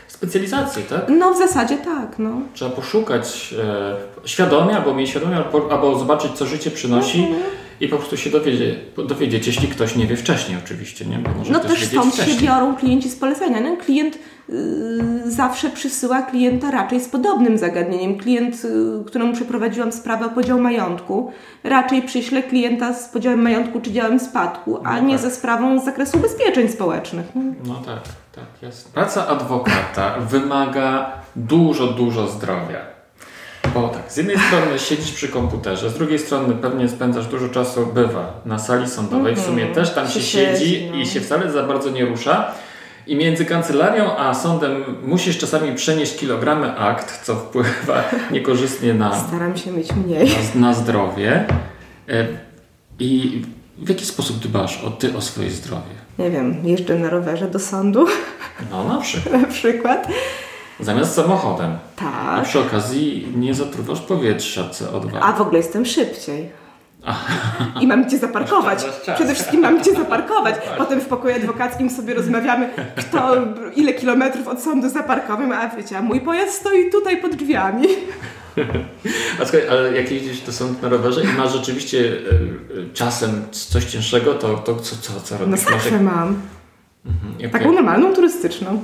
[0.07, 1.05] specjalizację, tak?
[1.09, 2.19] No w zasadzie tak.
[2.19, 2.41] No.
[2.53, 3.55] Trzeba poszukać
[4.23, 7.19] e, świadomie, albo mniej świadomie, albo, albo zobaczyć, co życie przynosi.
[7.19, 7.41] Mhm.
[7.82, 8.75] I po prostu się dowiedzieć,
[9.07, 11.17] dowiedzieć, jeśli ktoś nie wie wcześniej oczywiście, nie?
[11.17, 12.39] Bo może no też stąd wcześniej.
[12.39, 13.61] się biorą klienci z polecenia.
[13.61, 14.17] No, klient
[14.51, 18.17] Y, zawsze przysyła klienta raczej z podobnym zagadnieniem.
[18.17, 21.32] Klient, y, któremu przeprowadziłam sprawę o podział majątku,
[21.63, 25.21] raczej przyśle klienta z podziałem majątku czy działem spadku, a no nie tak.
[25.21, 27.25] ze sprawą z zakresu ubezpieczeń społecznych.
[27.65, 27.99] No tak,
[28.32, 28.91] tak, jasne.
[28.93, 33.00] Praca adwokata wymaga dużo, dużo zdrowia.
[33.74, 37.86] Bo tak, z jednej strony siedzisz przy komputerze, z drugiej strony pewnie spędzasz dużo czasu,
[37.86, 39.36] bywa, na sali sądowej.
[39.36, 39.76] W sumie mhm.
[39.76, 40.97] też tam się, się siedzi no.
[40.97, 42.51] i się wcale za bardzo nie rusza.
[43.07, 49.20] I między kancelarią a sądem musisz czasami przenieść kilogramy akt, co wpływa niekorzystnie na.
[49.28, 50.30] Staram się mieć mniej.
[50.55, 51.45] Na, na zdrowie.
[52.09, 52.28] E,
[52.99, 53.41] I
[53.78, 56.01] w jaki sposób dbasz o ty o swoje zdrowie?
[56.20, 58.05] Nie wiem, jeżdżę na rowerze do sądu.
[58.72, 59.34] No na przykład.
[59.41, 60.07] na przykład.
[60.82, 61.77] Zamiast samochodem.
[61.95, 62.43] Tak.
[62.43, 65.17] I przy okazji nie zatruwasz powietrza CO2.
[65.21, 66.61] A w ogóle jestem szybciej.
[67.82, 68.86] I mam gdzie zaparkować.
[69.15, 70.55] Przede wszystkim mam gdzie zaparkować.
[70.77, 73.36] Potem w pokoju adwokackim sobie rozmawiamy, kto,
[73.75, 77.88] ile kilometrów od sądu zaparkował, a wiecie, a mój pojazd stoi tutaj pod drzwiami.
[79.41, 82.11] A słuchaj, ale jak jeździsz do sądu na rowerze i masz rzeczywiście y,
[82.77, 85.65] y, czasem coś cięższego, to, to co, co, co robisz?
[85.65, 86.41] No zawsze mam.
[87.05, 87.49] Mhm, okay.
[87.49, 88.82] Taką normalną turystyczną.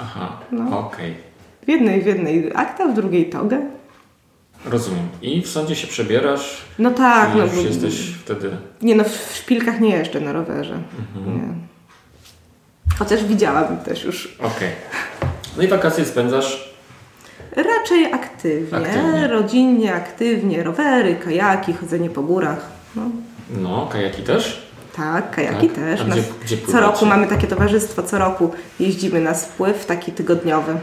[0.00, 0.78] Aha, no.
[0.78, 1.10] okej.
[1.12, 1.25] Okay.
[1.66, 3.60] W jednej, w jednej akta, w drugiej togę.
[4.64, 5.08] Rozumiem.
[5.22, 6.62] I w sądzie się przebierasz?
[6.78, 7.30] No tak.
[7.36, 8.50] No, już jesteś wtedy...
[8.82, 10.78] Nie no, w szpilkach nie jeżdżę na rowerze.
[10.98, 11.36] Mhm.
[11.36, 11.54] Nie.
[12.98, 14.36] Chociaż widziałabym też już.
[14.38, 14.50] Okej.
[14.50, 14.70] Okay.
[15.56, 16.76] No i wakacje spędzasz?
[17.56, 22.66] Raczej aktywnie, aktywnie, rodzinnie, aktywnie, rowery, kajaki, chodzenie po górach.
[22.96, 23.02] No,
[23.50, 24.66] no kajaki też?
[24.96, 25.76] Tak, kajaki tak?
[25.76, 26.04] też.
[26.04, 28.50] Gdzie, gdzie co roku mamy takie towarzystwo, co roku
[28.80, 30.74] jeździmy na spływ taki tygodniowy.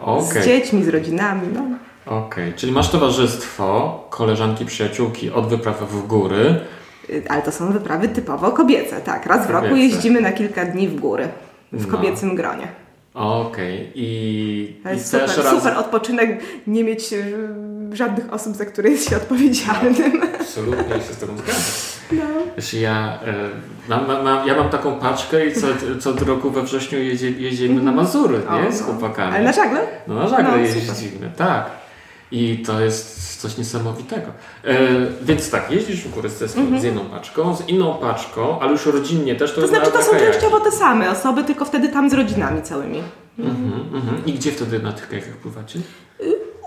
[0.00, 0.42] Okay.
[0.42, 1.48] Z dziećmi, z rodzinami.
[1.54, 1.60] No.
[2.06, 2.52] Okej, okay.
[2.52, 6.60] czyli masz towarzystwo, koleżanki, przyjaciółki od wypraw w góry.
[7.10, 9.26] Y, ale to są wyprawy typowo kobiece, tak.
[9.26, 11.28] Raz w roku jeździmy na kilka dni w góry
[11.72, 11.96] w no.
[11.96, 12.68] kobiecym gronie.
[13.14, 13.92] Okej, okay.
[13.94, 15.56] i, i super, raz...
[15.56, 17.48] super odpoczynek, nie mieć y,
[17.92, 20.20] żadnych osób, za które jest się odpowiedzialnym.
[20.20, 21.87] No, absolutnie się z Tobą zgadzam.
[22.12, 22.24] No.
[22.56, 23.34] Wiesz, ja, e,
[23.88, 25.66] mam, mam, ja mam taką paczkę i co,
[26.00, 28.72] co roku we wrześniu jedzie, jeździmy na Mazury, nie?
[28.72, 28.86] Z no.
[28.86, 29.36] chłopakami.
[29.36, 29.80] Ale na żagle?
[30.06, 31.70] No na żagle no, jeździmy, tak.
[32.32, 34.26] I to jest coś niesamowitego.
[34.64, 34.76] E,
[35.22, 36.80] więc tak, jeździsz w górę z, mm-hmm.
[36.80, 40.10] z jedną paczką, z inną paczką, ale już rodzinnie też to To znaczy to są
[40.16, 43.02] częściowo te same osoby, tylko wtedy tam z rodzinami całymi.
[43.38, 44.26] Mm-hmm, mm-hmm.
[44.26, 45.78] I gdzie wtedy na tych kajakach pływacie?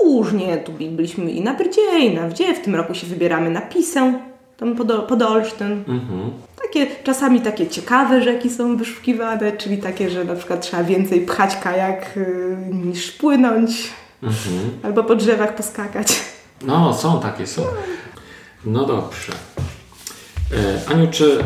[0.03, 0.57] Różnie.
[0.57, 2.53] Tu byliśmy i na Brdzie, i na Wdzie.
[2.53, 4.19] W tym roku się wybieramy na Pisę,
[4.62, 5.72] tam pod, pod Olsztyn.
[5.72, 6.32] Mhm.
[6.62, 11.55] Takie, czasami takie ciekawe rzeki są wyszukiwane, czyli takie, że na przykład trzeba więcej pchać
[11.55, 13.89] kajak y, niż płynąć.
[14.24, 14.59] Mhm.
[14.84, 16.07] Albo po drzewach poskakać.
[16.62, 17.64] No, są takie, są.
[18.66, 19.34] No dobrze.
[20.51, 21.43] E, Aniu, czy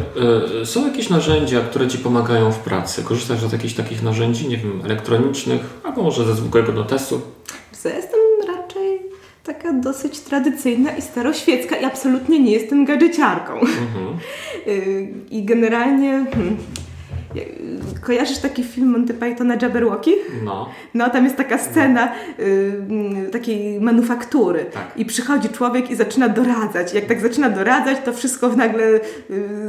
[0.62, 3.04] e, są jakieś narzędzia, które Ci pomagają w pracy?
[3.04, 7.22] Korzystasz z jakichś takich narzędzi, nie wiem, elektronicznych, albo może ze zwykłego notesu?
[7.84, 8.15] Raczej
[9.46, 13.54] taka dosyć tradycyjna i staroświecka i absolutnie nie jestem gadżeciarką.
[13.54, 14.18] Mhm.
[15.38, 16.26] I generalnie...
[16.34, 16.58] Hmm,
[18.02, 20.12] Kojarzysz taki film Monty Pythona Jabberwocky?
[20.44, 20.70] No.
[20.94, 24.84] No, tam jest taka scena y, takiej manufaktury tak.
[24.96, 26.94] i przychodzi człowiek i zaczyna doradzać.
[26.94, 29.02] Jak tak zaczyna doradzać, to wszystko nagle y,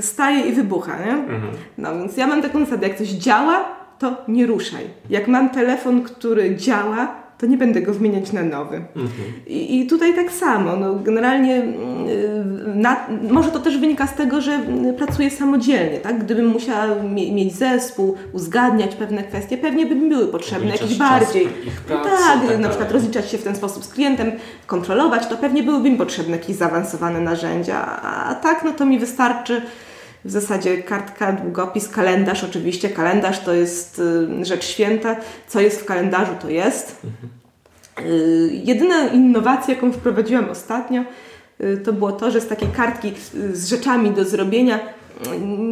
[0.01, 1.13] staje i wybucha, nie?
[1.13, 1.53] Mhm.
[1.79, 3.65] No, więc ja mam taką zasadę, jak coś działa,
[3.99, 4.85] to nie ruszaj.
[5.11, 8.77] Jak mam telefon, który działa, to nie będę go wymieniać na nowy.
[8.77, 9.33] Mhm.
[9.47, 10.77] I, I, tutaj tak samo.
[10.77, 14.61] No, generalnie mm, na, może to też wynika z tego, że
[14.99, 15.99] pracuję samodzielnie.
[15.99, 16.25] Tak?
[16.25, 21.49] Gdybym musiała mie mieć zespół, uzgadniać pewne kwestie, pewnie by mi były potrzebne jakieś bardziej.
[21.87, 24.33] Pracy, tak, tak, na przykład rozliczać się w ten sposób z klientem,
[24.67, 28.03] kontrolować, to pewnie byłyby mi potrzebne jakieś zaawansowane narzędzia.
[28.03, 29.63] A tak, no to mi wystarczy
[30.27, 32.89] w zasadzie kartka, długopis, kalendarz oczywiście.
[32.89, 33.99] Kalendarz to jest
[34.41, 35.17] y, rzecz święta.
[35.49, 37.03] Co jest w kalendarzu, to jest.
[38.01, 41.05] Y, jedyna innowacja, jaką wprowadziłam ostatnio,
[41.61, 43.13] y, to było to, że z takiej kartki
[43.53, 44.81] z rzeczami do zrobienia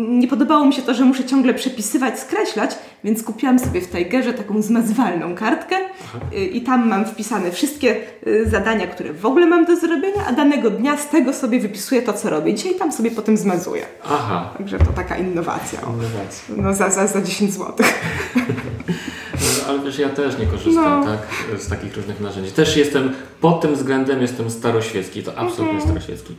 [0.09, 2.71] nie podobało mi się to, że muszę ciągle przepisywać, skreślać,
[3.05, 6.19] więc kupiłam sobie w Tigerze taką zmazywalną kartkę Aha.
[6.53, 10.71] i tam mam wpisane wszystkie y, zadania, które w ogóle mam do zrobienia, a danego
[10.71, 13.87] dnia z tego sobie wypisuję to, co robię dzisiaj i tam sobie potem zmazuję.
[14.05, 14.51] Aha.
[14.59, 15.81] Także to taka innowacja.
[15.81, 16.55] Innowacja.
[16.57, 17.75] No za, za, za 10 zł.
[19.35, 21.07] No, ale wiesz, ja też nie korzystam no.
[21.07, 22.53] tak, z takich różnych narzędzi.
[22.53, 25.83] Też jestem, pod tym względem jestem staroświecki, to absolutnie mhm.
[25.83, 26.37] staroświecki.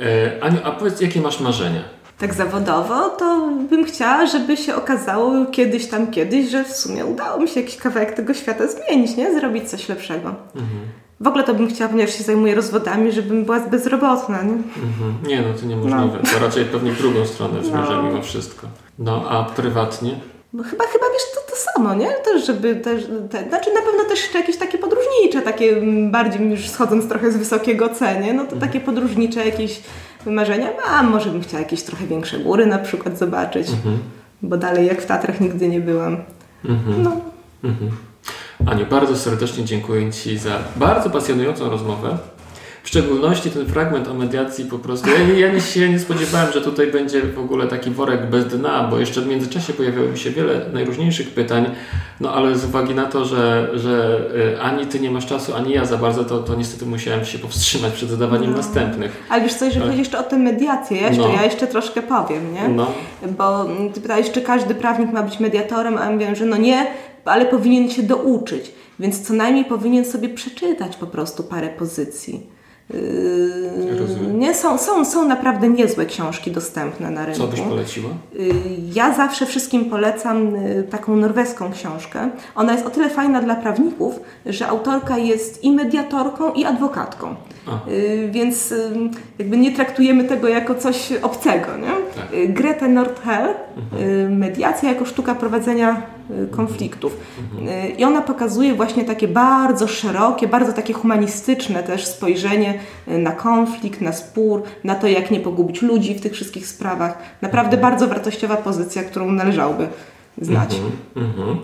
[0.00, 1.97] E, Aniu, a powiedz, jakie masz marzenia?
[2.18, 7.40] Tak zawodowo, to bym chciała, żeby się okazało kiedyś tam kiedyś, że w sumie udało
[7.40, 9.40] mi się jakiś kawałek tego świata zmienić, nie?
[9.40, 10.28] Zrobić coś lepszego.
[10.54, 10.80] Mhm.
[11.20, 14.52] W ogóle to bym chciała, ponieważ się zajmuję rozwodami, żebym była bezrobotna, nie?
[14.52, 15.14] Mhm.
[15.26, 16.18] Nie, no to niemożliwe.
[16.24, 16.30] No.
[16.32, 18.02] To raczej pewnie w drugą stronę zmierza no.
[18.02, 18.66] mimo wszystko.
[18.98, 20.20] No, a prywatnie?
[20.52, 22.10] No chyba, chyba wiesz, to to samo, nie?
[22.10, 26.68] Też, żeby też, te, znaczy na pewno też jeszcze jakieś takie podróżnicze, takie bardziej już
[26.68, 28.60] schodząc trochę z wysokiego cenie, no to mhm.
[28.60, 29.80] takie podróżnicze jakieś
[30.26, 31.10] marzenia mam.
[31.10, 33.98] Może bym chciała jakieś trochę większe góry na przykład zobaczyć, mhm.
[34.42, 36.16] bo dalej jak w Tatrach nigdy nie byłam.
[36.64, 37.02] Mhm.
[37.02, 37.12] No.
[37.64, 37.90] Mhm.
[38.66, 42.18] Aniu, bardzo serdecznie dziękuję Ci za bardzo pasjonującą rozmowę.
[42.88, 45.08] W szczególności ten fragment o mediacji po prostu.
[45.08, 48.88] Ja, ja nie, się nie spodziewałem, że tutaj będzie w ogóle taki worek bez dna,
[48.90, 51.70] bo jeszcze w międzyczasie pojawiało mi się wiele najróżniejszych pytań,
[52.20, 54.20] no ale z uwagi na to, że, że
[54.54, 57.38] y, ani ty nie masz czasu, ani ja za bardzo, to, to niestety musiałem się
[57.38, 58.56] powstrzymać przed zadawaniem no.
[58.56, 59.24] następnych.
[59.28, 61.34] Ale wiesz co, jeżeli chodzi jeszcze o tę mediację, ja jeszcze, no.
[61.34, 62.68] ja jeszcze troszkę powiem, nie?
[62.68, 62.92] No.
[63.38, 66.86] Bo ty pytałeś, czy każdy prawnik ma być mediatorem, a ja mówię, że no nie,
[67.24, 68.72] ale powinien się douczyć.
[69.00, 72.57] Więc co najmniej powinien sobie przeczytać po prostu parę pozycji
[72.90, 77.40] Yy, nie, są, są, są naprawdę niezłe książki dostępne na rynku.
[77.40, 78.10] Co byś poleciła?
[78.34, 78.52] Yy,
[78.94, 82.30] ja zawsze wszystkim polecam yy, taką norweską książkę.
[82.54, 87.34] Ona jest o tyle fajna dla prawników, że autorka jest i mediatorką, i adwokatką.
[87.88, 88.74] Y, więc
[89.38, 91.76] jakby nie traktujemy tego jako coś obcego.
[91.76, 91.86] Nie?
[91.86, 92.52] Tak.
[92.52, 94.38] Grete Nordhell, mhm.
[94.38, 96.02] mediacja jako sztuka prowadzenia
[96.50, 97.16] konfliktów.
[97.52, 97.96] Mhm.
[97.96, 104.12] I ona pokazuje właśnie takie bardzo szerokie, bardzo takie humanistyczne też spojrzenie na konflikt, na
[104.12, 107.18] spór, na to, jak nie pogubić ludzi w tych wszystkich sprawach.
[107.42, 107.92] Naprawdę mhm.
[107.92, 109.88] bardzo wartościowa pozycja, którą należałoby
[110.42, 110.74] znać.
[111.16, 111.56] Mm -hmm,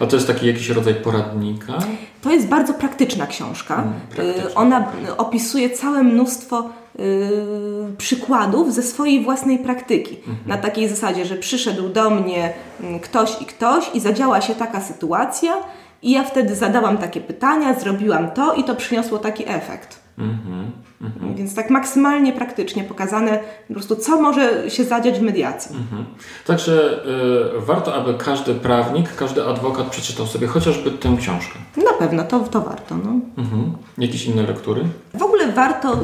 [0.00, 1.72] A to jest taki jakiś rodzaj poradnika?
[2.22, 3.74] To jest bardzo praktyczna książka.
[3.74, 4.50] Mm, praktyczna.
[4.54, 6.81] Ona opisuje całe mnóstwo y,
[7.98, 10.16] przykładów ze swojej własnej praktyki.
[10.16, 10.48] -hmm.
[10.48, 14.80] Na takiej zasadzie, że przyszedł do mnie mm, ktoś i ktoś i zadziała się taka
[14.80, 15.52] sytuacja
[16.02, 20.02] i ja wtedy zadałam takie pytania, zrobiłam to i to przyniosło taki efekt.
[20.18, 20.70] Mhm,
[21.00, 21.34] mhm.
[21.34, 23.38] Więc tak maksymalnie praktycznie pokazane
[23.68, 25.76] po prostu, co może się zadziać w mediacji.
[25.76, 26.04] Mhm.
[26.46, 27.04] Także
[27.56, 31.58] y, warto, aby każdy prawnik, każdy adwokat przeczytał sobie chociażby tę książkę.
[31.76, 32.96] Na pewno, to, to warto.
[32.96, 33.10] No.
[33.36, 33.72] Mhm.
[33.98, 34.84] Jakieś inne lektury?
[35.14, 35.98] W ogóle warto y,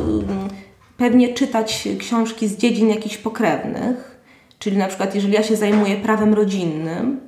[0.99, 4.19] pewnie czytać książki z dziedzin jakichś pokrewnych.
[4.59, 7.21] Czyli na przykład, jeżeli ja się zajmuję prawem rodzinnym,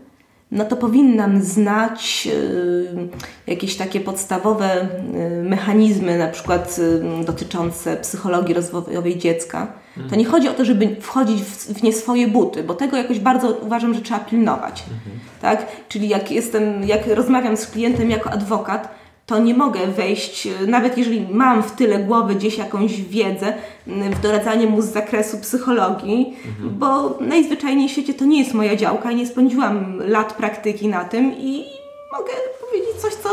[0.51, 3.09] no to powinnam znać y,
[3.47, 9.73] jakieś takie podstawowe y, mechanizmy, na przykład y, dotyczące psychologii rozwojowej dziecka.
[10.11, 13.49] To nie chodzi o to, żeby wchodzić w, nie swoje buty, bo tego jakoś bardzo
[13.49, 14.83] uważam, że trzeba pilnować.
[14.83, 15.21] Mhm.
[15.41, 15.67] Tak?
[15.89, 19.00] Czyli jak jestem, jak rozmawiam z klientem jako adwokat,
[19.31, 23.53] to nie mogę wejść, nawet jeżeli mam w tyle głowy gdzieś jakąś wiedzę,
[23.87, 26.79] w doradzanie mu z zakresu psychologii, mhm.
[26.79, 31.05] bo najzwyczajniej w świecie to nie jest moja działka i nie spędziłam lat praktyki na
[31.05, 31.65] tym i
[32.13, 33.29] mogę powiedzieć coś, co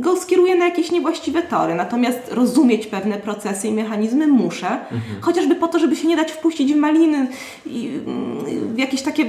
[0.00, 1.74] go skieruje na jakieś niewłaściwe tory.
[1.74, 5.02] Natomiast rozumieć pewne procesy i mechanizmy muszę, mhm.
[5.20, 7.26] chociażby po to, żeby się nie dać wpuścić w maliny
[7.66, 7.90] i
[8.74, 9.24] w jakieś takie,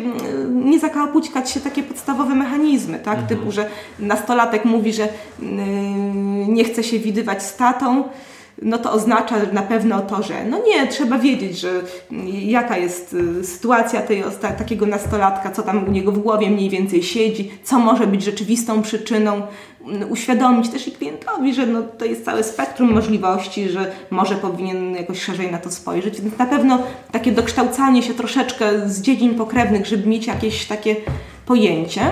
[0.50, 3.20] nie zakałapućkać się takie podstawowe mechanizmy, tak?
[3.20, 3.28] Mhm.
[3.28, 3.70] Typu, że
[4.00, 5.08] nastolatek mówi, że
[6.48, 8.04] nie chce się widywać z tatą,
[8.62, 11.82] no to oznacza na pewno to, że no nie, trzeba wiedzieć, że
[12.32, 14.24] jaka jest y, sytuacja tej,
[14.58, 18.82] takiego nastolatka, co tam u niego w głowie mniej więcej siedzi, co może być rzeczywistą
[18.82, 19.41] przyczyną,
[19.86, 24.95] mm, uświadomić też i klientowi, że no, to jest całe spektrum możliwości, że może powinien
[24.95, 26.22] jakoś szerzej na to spojrzeć.
[26.22, 26.80] Więc na pewno
[27.12, 30.95] takie dokształcanie się troszeczkę z dziedzin pokrewnych, żeby mieć jakieś takie
[31.45, 32.12] pojęcie.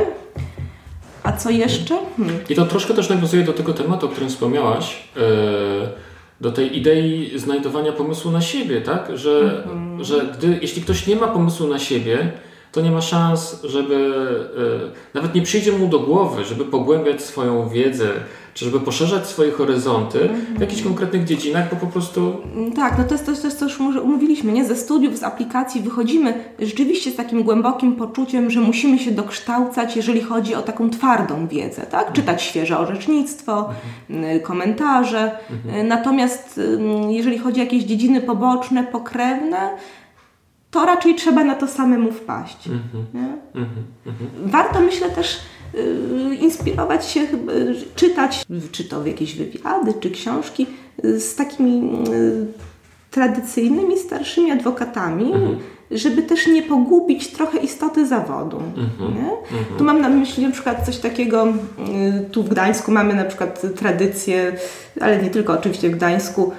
[1.23, 1.97] A co jeszcze?
[2.17, 2.39] Hmm.
[2.49, 5.03] I to troszkę też nawiązuje do tego tematu, o którym wspomniałaś.
[5.15, 9.17] Yy do tej idei znajdowania pomysłu na siebie, tak?
[9.17, 10.03] Że, mhm.
[10.03, 12.31] że gdy, jeśli ktoś nie ma pomysłu na siebie,
[12.73, 13.95] to nie ma szans, żeby
[15.13, 18.09] y, nawet nie przyjdzie mu do głowy, żeby pogłębiać swoją wiedzę,
[18.53, 22.33] czy żeby poszerzać swoje horyzonty w jakichś konkretnych dziedzinach, bo po prostu...
[22.55, 24.65] Mm, tak, no to jest coś, co już umówiliśmy, nie?
[24.65, 30.21] Ze studiów, z aplikacji wychodzimy rzeczywiście z takim głębokim poczuciem, że musimy się dokształcać, jeżeli
[30.21, 31.99] chodzi o taką twardą wiedzę, tak?
[31.99, 32.15] Mhm.
[32.15, 33.69] Czytać świeże orzecznictwo,
[34.09, 34.39] mhm.
[34.39, 35.31] komentarze,
[35.65, 35.87] mhm.
[35.87, 36.59] natomiast
[37.09, 39.69] jeżeli chodzi o jakieś dziedziny poboczne, pokrewne,
[40.73, 42.69] to raczej trzeba na to samemu wpaść.
[44.45, 45.39] Warto, myślę, też
[45.75, 47.27] Y, inspirować się,
[47.95, 50.67] czytać, czy to jakieś wywiady, czy książki
[51.05, 52.45] y, z takimi y,
[53.11, 55.57] tradycyjnymi, starszymi adwokatami, mhm.
[55.93, 58.57] Żeby też nie pogubić trochę istoty zawodu.
[58.57, 59.09] Mhm.
[59.09, 59.77] Mhm.
[59.77, 61.47] Tu mam na myśli na przykład coś takiego,
[62.31, 64.51] tu w Gdańsku mamy na przykład tradycję,
[65.01, 66.51] ale nie tylko oczywiście w Gdańsku,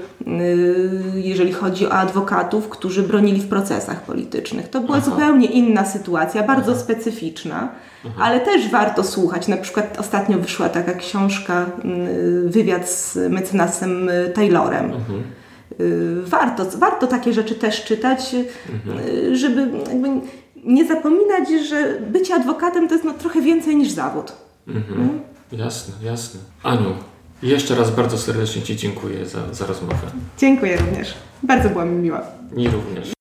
[1.14, 4.68] jeżeli chodzi o adwokatów, którzy bronili w procesach politycznych.
[4.68, 5.11] To była Aha.
[5.11, 6.80] zupełnie inna sytuacja, bardzo Aha.
[6.80, 7.68] specyficzna.
[8.05, 8.22] Mhm.
[8.22, 9.49] ale też warto słuchać.
[9.49, 12.09] Na przykład ostatnio wyszła taka książka, mm,
[12.51, 14.93] wywiad z mecenasem y, Taylorem.
[15.81, 18.37] Y, warto, warto takie rzeczy też czytać,
[18.72, 19.37] mhm.
[19.37, 19.70] Żeby
[20.64, 24.33] nie zapominać, że bycie adwokatem to jest no trochę więcej niż zawód.
[24.68, 25.01] Mhm.
[25.01, 25.20] Mhm.
[25.53, 26.41] Jasne, jasne.
[26.62, 26.95] Aniu,
[27.43, 30.07] jeszcze raz bardzo serdecznie Ci dziękuję za, za rozmowę.
[30.39, 31.14] Dziękuję również.
[31.43, 32.22] Bardzo była mi miła.
[32.53, 33.14] Mi również.